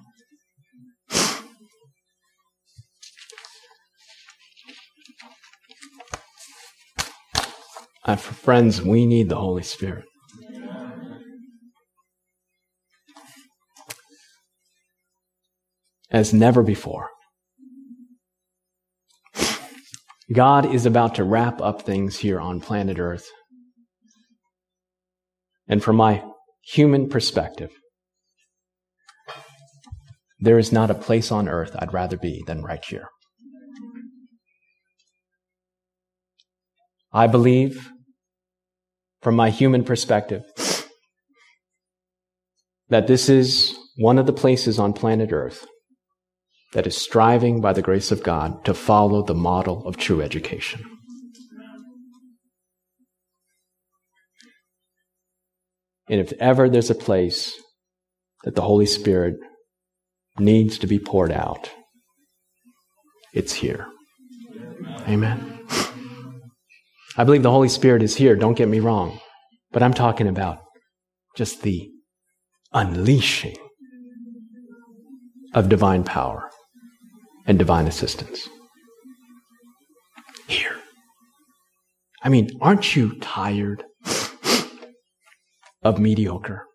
[8.05, 10.05] Uh, friends, we need the Holy Spirit.
[16.11, 17.09] As never before.
[20.33, 23.27] God is about to wrap up things here on planet Earth.
[25.67, 26.23] And from my
[26.63, 27.71] human perspective,
[30.39, 33.07] there is not a place on earth I'd rather be than right here.
[37.13, 37.89] I believe,
[39.21, 40.43] from my human perspective,
[42.89, 45.65] that this is one of the places on planet Earth
[46.73, 50.83] that is striving by the grace of God to follow the model of true education.
[56.09, 57.53] And if ever there's a place
[58.43, 59.35] that the Holy Spirit
[60.37, 61.71] needs to be poured out,
[63.33, 63.87] it's here.
[65.07, 65.59] Amen.
[67.17, 69.19] I believe the Holy Spirit is here, don't get me wrong.
[69.71, 70.59] But I'm talking about
[71.35, 71.89] just the
[72.73, 73.55] unleashing
[75.53, 76.49] of divine power
[77.45, 78.49] and divine assistance.
[80.47, 80.75] Here.
[82.21, 83.83] I mean, aren't you tired
[85.83, 86.65] of mediocre?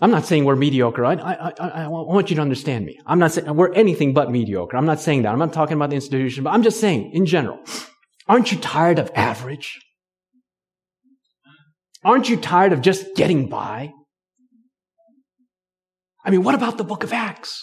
[0.00, 1.04] I'm not saying we're mediocre.
[1.04, 2.98] I, I, I, I, want you to understand me.
[3.06, 4.76] I'm not saying we're anything but mediocre.
[4.76, 5.32] I'm not saying that.
[5.32, 7.60] I'm not talking about the institution, but I'm just saying in general.
[8.26, 9.80] Aren't you tired of average?
[12.04, 13.92] Aren't you tired of just getting by?
[16.24, 17.62] I mean, what about the book of Acts?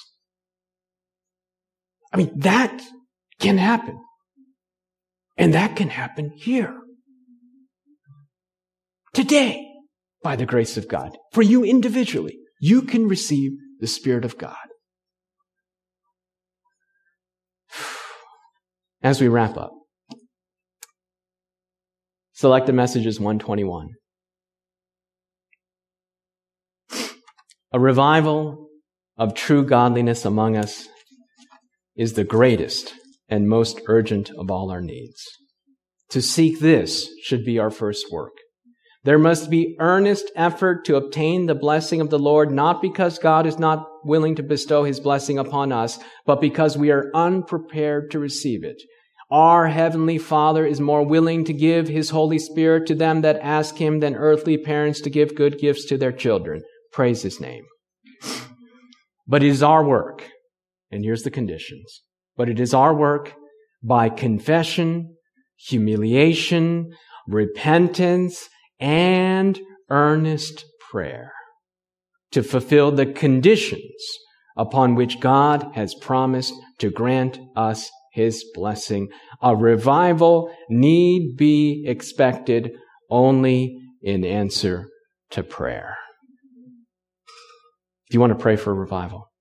[2.14, 2.82] I mean, that
[3.40, 4.00] can happen.
[5.38, 6.78] And that can happen here.
[9.14, 9.72] Today,
[10.24, 11.18] by the grace of God.
[11.34, 14.56] For you individually, you can receive the Spirit of God.
[19.02, 19.72] As we wrap up,
[22.34, 23.90] selected messages 121.
[27.74, 28.68] A revival
[29.18, 30.88] of true godliness among us
[31.96, 32.94] is the greatest
[33.28, 35.24] and most urgent of all our needs.
[36.10, 38.34] To seek this should be our first work.
[39.04, 43.48] There must be earnest effort to obtain the blessing of the Lord, not because God
[43.48, 48.20] is not willing to bestow his blessing upon us, but because we are unprepared to
[48.20, 48.82] receive it.
[49.32, 53.78] Our heavenly Father is more willing to give his Holy Spirit to them that ask
[53.78, 56.62] him than earthly parents to give good gifts to their children.
[56.92, 57.64] Praise his name.
[59.26, 60.30] But it is our work,
[60.92, 62.02] and here's the conditions,
[62.36, 63.34] but it is our work
[63.84, 65.16] by confession,
[65.58, 66.92] humiliation,
[67.28, 71.32] repentance, and earnest prayer
[72.32, 74.18] to fulfill the conditions
[74.58, 79.10] upon which God has promised to grant us his blessing.
[79.42, 82.72] A revival need be expected
[83.10, 84.90] only in answer
[85.32, 85.98] to prayer.
[88.10, 89.32] Do you want to pray for a revival?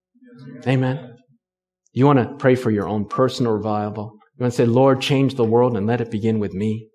[0.67, 1.10] Amen.
[1.93, 4.19] You want to pray for your own personal revival?
[4.37, 6.89] You want to say, Lord, change the world and let it begin with me?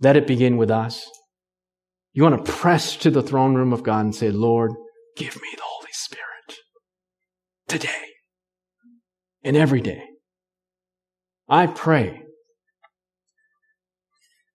[0.00, 1.04] Let it begin with us.
[2.12, 4.72] You want to press to the throne room of God and say, Lord,
[5.16, 6.58] give me the Holy Spirit
[7.68, 8.06] today
[9.42, 10.04] and every day.
[11.48, 12.22] I pray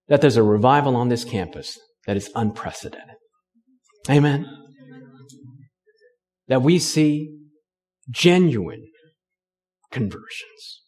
[0.08, 3.16] that there's a revival on this campus that is unprecedented.
[4.10, 4.48] Amen
[6.50, 7.38] that we see
[8.10, 8.86] genuine
[9.92, 10.84] conversions.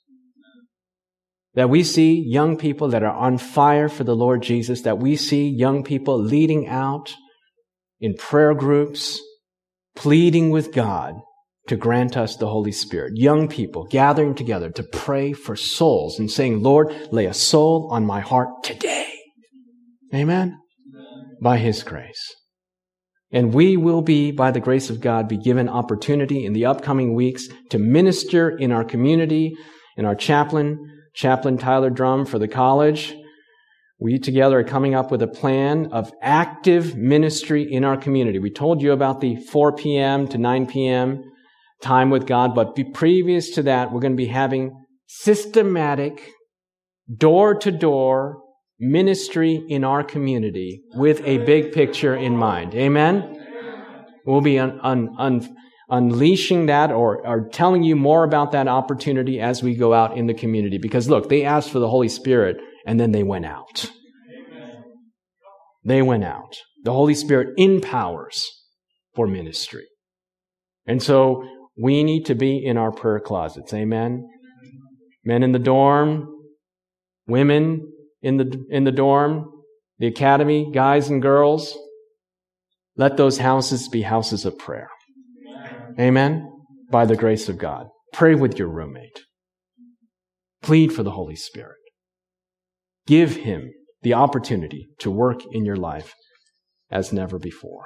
[1.53, 5.15] That we see young people that are on fire for the Lord Jesus, that we
[5.15, 7.13] see young people leading out
[7.99, 9.21] in prayer groups,
[9.95, 11.15] pleading with God
[11.67, 13.13] to grant us the Holy Spirit.
[13.15, 18.05] Young people gathering together to pray for souls and saying, Lord, lay a soul on
[18.05, 19.13] my heart today.
[20.13, 20.57] Amen?
[21.41, 22.35] By His grace.
[23.31, 27.13] And we will be, by the grace of God, be given opportunity in the upcoming
[27.13, 29.55] weeks to minister in our community,
[29.97, 33.15] in our chaplain, Chaplain Tyler Drum for the college.
[33.99, 38.39] We together are coming up with a plan of active ministry in our community.
[38.39, 40.27] We told you about the 4 p.m.
[40.29, 41.23] to 9 p.m.
[41.81, 46.31] time with God, but previous to that, we're going to be having systematic,
[47.15, 48.41] door to door
[48.81, 52.73] ministry in our community with a big picture in mind.
[52.73, 53.37] Amen?
[54.25, 55.55] We'll be un, un, un,
[55.89, 60.25] unleashing that or, or telling you more about that opportunity as we go out in
[60.25, 60.79] the community.
[60.79, 63.91] Because look, they asked for the Holy Spirit and then they went out.
[65.83, 66.57] They went out.
[66.83, 68.49] The Holy Spirit empowers
[69.15, 69.85] for ministry.
[70.87, 71.43] And so
[71.79, 73.73] we need to be in our prayer closets.
[73.73, 74.27] Amen.
[75.23, 76.27] Men in the dorm,
[77.27, 77.91] women
[78.21, 79.51] in the, in the dorm,
[79.99, 81.77] the academy, guys and girls,
[82.95, 84.89] let those houses be houses of prayer.
[85.99, 86.51] Amen?
[86.89, 87.87] By the grace of God.
[88.13, 89.21] Pray with your roommate.
[90.61, 91.77] Plead for the Holy Spirit.
[93.07, 96.13] Give Him the opportunity to work in your life
[96.89, 97.85] as never before.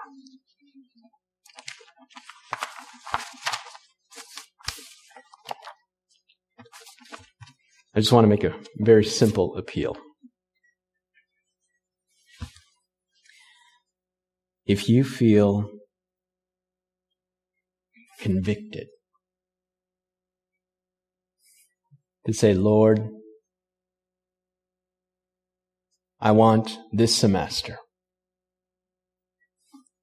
[7.94, 9.96] I just want to make a very simple appeal.
[14.66, 15.70] If you feel
[18.20, 18.88] convicted
[22.26, 23.08] to say, Lord,
[26.20, 27.78] I want this semester,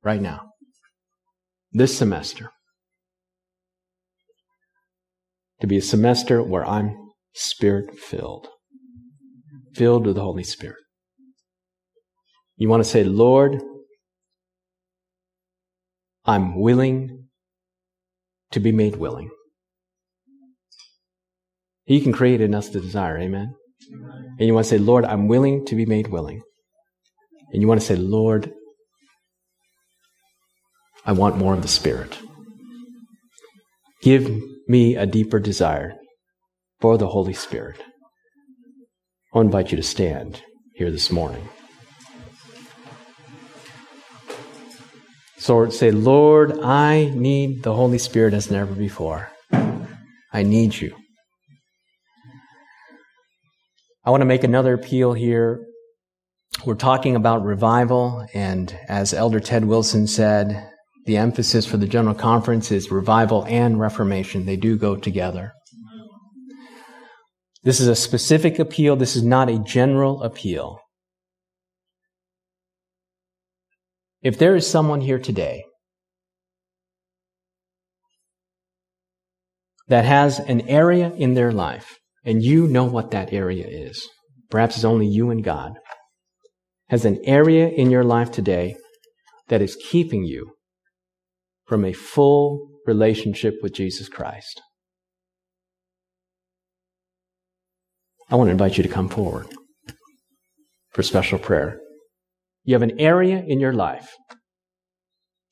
[0.04, 0.52] right now,
[1.72, 2.50] this semester,
[5.60, 6.96] to be a semester where I'm
[7.34, 8.46] spirit filled,
[9.74, 10.76] filled with the Holy Spirit.
[12.56, 13.60] You want to say, Lord,
[16.24, 17.28] I'm willing
[18.52, 19.30] to be made willing.
[21.84, 23.54] He can create in us the desire, amen?
[24.38, 26.42] And you want to say, Lord, I'm willing to be made willing.
[27.52, 28.52] And you want to say, Lord,
[31.04, 32.18] I want more of the Spirit.
[34.02, 35.94] Give me a deeper desire
[36.80, 37.80] for the Holy Spirit.
[39.34, 40.42] I'll invite you to stand
[40.74, 41.48] here this morning.
[45.42, 49.28] So say, Lord, I need the Holy Spirit as never before.
[50.32, 50.94] I need you.
[54.04, 55.66] I want to make another appeal here.
[56.64, 60.70] We're talking about revival, and as Elder Ted Wilson said,
[61.06, 64.46] the emphasis for the General Conference is revival and reformation.
[64.46, 65.54] They do go together.
[67.64, 68.94] This is a specific appeal.
[68.94, 70.78] This is not a general appeal.
[74.22, 75.64] If there is someone here today
[79.88, 84.08] that has an area in their life, and you know what that area is,
[84.48, 85.72] perhaps it's only you and God,
[86.88, 88.76] has an area in your life today
[89.48, 90.52] that is keeping you
[91.66, 94.60] from a full relationship with Jesus Christ.
[98.30, 99.46] I want to invite you to come forward
[100.92, 101.81] for special prayer.
[102.64, 104.08] You have an area in your life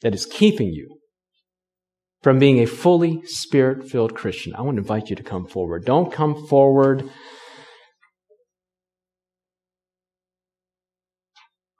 [0.02, 0.98] that is keeping you
[2.22, 4.54] from being a fully spirit filled Christian.
[4.54, 5.84] I want to invite you to come forward.
[5.84, 7.08] Don't come forward.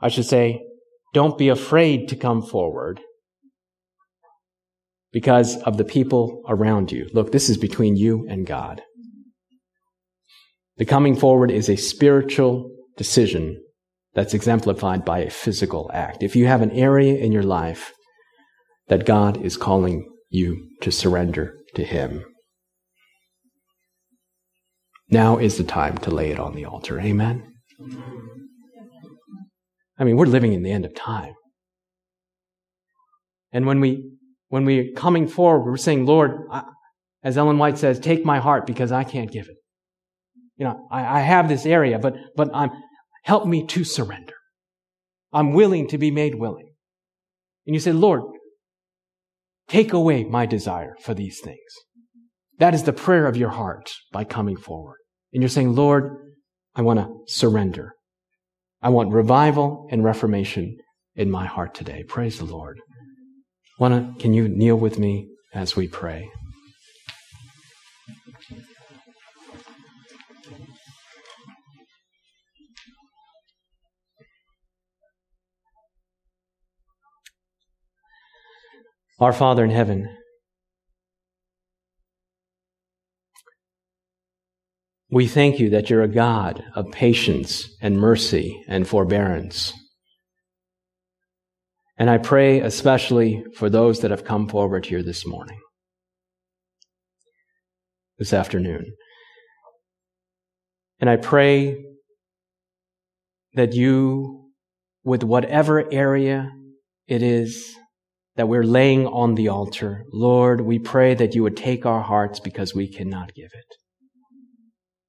[0.00, 0.62] I should say,
[1.12, 3.00] don't be afraid to come forward
[5.12, 7.08] because of the people around you.
[7.12, 8.82] Look, this is between you and God.
[10.78, 13.62] The coming forward is a spiritual decision
[14.14, 16.22] that's exemplified by a physical act.
[16.22, 17.92] If you have an area in your life
[18.88, 22.24] that God is calling you to surrender to Him,
[25.08, 27.00] now is the time to lay it on the altar.
[27.00, 27.54] Amen?
[29.98, 31.34] I mean, we're living in the end of time.
[33.52, 34.12] And when we,
[34.48, 36.62] when we're coming forward, we're saying, Lord, I,
[37.22, 39.56] as Ellen White says, take my heart because I can't give it.
[40.56, 42.70] You know, I, I have this area, but, but I'm,
[43.22, 44.34] Help me to surrender.
[45.32, 46.72] I'm willing to be made willing.
[47.66, 48.22] And you say, Lord,
[49.68, 51.58] take away my desire for these things.
[52.58, 54.98] That is the prayer of your heart by coming forward.
[55.32, 56.10] And you're saying, Lord,
[56.74, 57.94] I want to surrender.
[58.82, 60.76] I want revival and reformation
[61.14, 62.04] in my heart today.
[62.08, 62.80] Praise the Lord.
[63.78, 66.30] Wanna, can you kneel with me as we pray?
[79.20, 80.08] Our Father in heaven,
[85.10, 89.74] we thank you that you're a God of patience and mercy and forbearance.
[91.98, 95.58] And I pray especially for those that have come forward here this morning,
[98.18, 98.86] this afternoon.
[100.98, 101.84] And I pray
[103.52, 104.50] that you,
[105.04, 106.50] with whatever area
[107.06, 107.76] it is
[108.36, 110.04] that we're laying on the altar.
[110.12, 113.76] Lord, we pray that you would take our hearts because we cannot give it.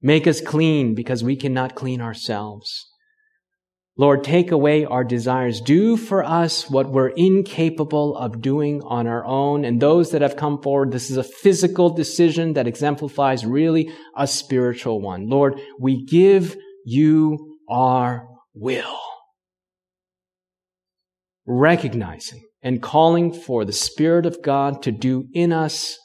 [0.02, 2.88] Make us clean because we cannot clean ourselves.
[3.98, 5.62] Lord, take away our desires.
[5.62, 9.64] Do for us what we're incapable of doing on our own.
[9.64, 14.26] And those that have come forward, this is a physical decision that exemplifies really a
[14.26, 15.30] spiritual one.
[15.30, 19.00] Lord, we give you our will.
[21.46, 25.98] Recognizing and calling for the Spirit of God to do in us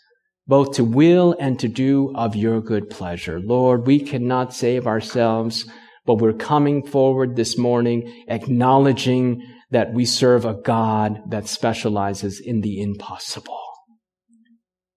[0.46, 3.40] both to will and to do of your good pleasure.
[3.40, 5.68] Lord, we cannot save ourselves,
[6.04, 12.61] but we're coming forward this morning acknowledging that we serve a God that specializes in
[12.61, 13.59] the impossible.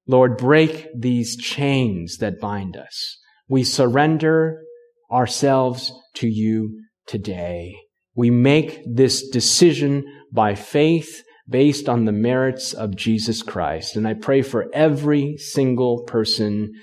[0.08, 3.18] Lord, break these chains that bind us.
[3.48, 4.64] We surrender
[5.12, 7.76] ourselves to you today.
[8.14, 13.96] We make this decision by faith based on the merits of Jesus Christ.
[13.96, 16.74] And I pray for every single person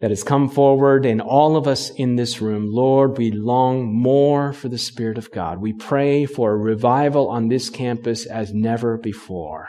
[0.00, 2.66] that has come forward and all of us in this room.
[2.68, 5.60] Lord, we long more for the Spirit of God.
[5.60, 9.68] We pray for a revival on this campus as never before.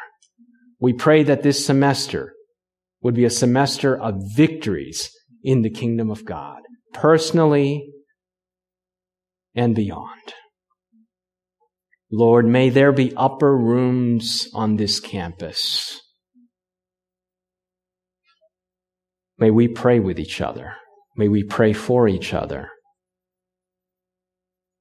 [0.80, 2.34] We pray that this semester
[3.02, 5.12] would be a semester of victories
[5.44, 6.62] in the kingdom of God,
[6.94, 7.92] personally
[9.56, 10.34] and beyond.
[12.12, 16.02] Lord, may there be upper rooms on this campus.
[19.38, 20.74] May we pray with each other.
[21.16, 22.70] May we pray for each other.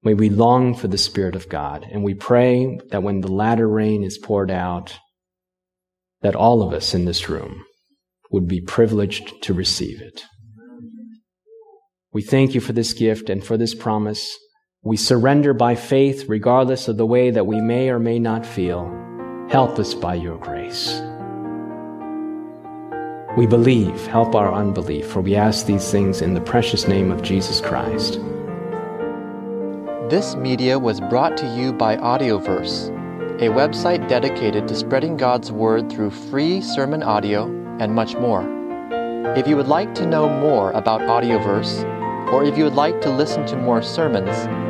[0.03, 1.87] May we long for the Spirit of God.
[1.91, 4.99] And we pray that when the latter rain is poured out,
[6.22, 7.64] that all of us in this room
[8.31, 10.24] would be privileged to receive it.
[12.12, 14.37] We thank you for this gift and for this promise.
[14.83, 18.91] We surrender by faith regardless of the way that we may or may not feel.
[19.51, 21.03] Help us by your grace.
[23.37, 27.20] We believe, help our unbelief, for we ask these things in the precious name of
[27.20, 28.20] Jesus Christ.
[30.09, 32.89] This media was brought to you by Audioverse,
[33.37, 37.45] a website dedicated to spreading God's Word through free sermon audio
[37.81, 38.49] and much more.
[39.37, 41.85] If you would like to know more about Audioverse,
[42.33, 44.70] or if you would like to listen to more sermons,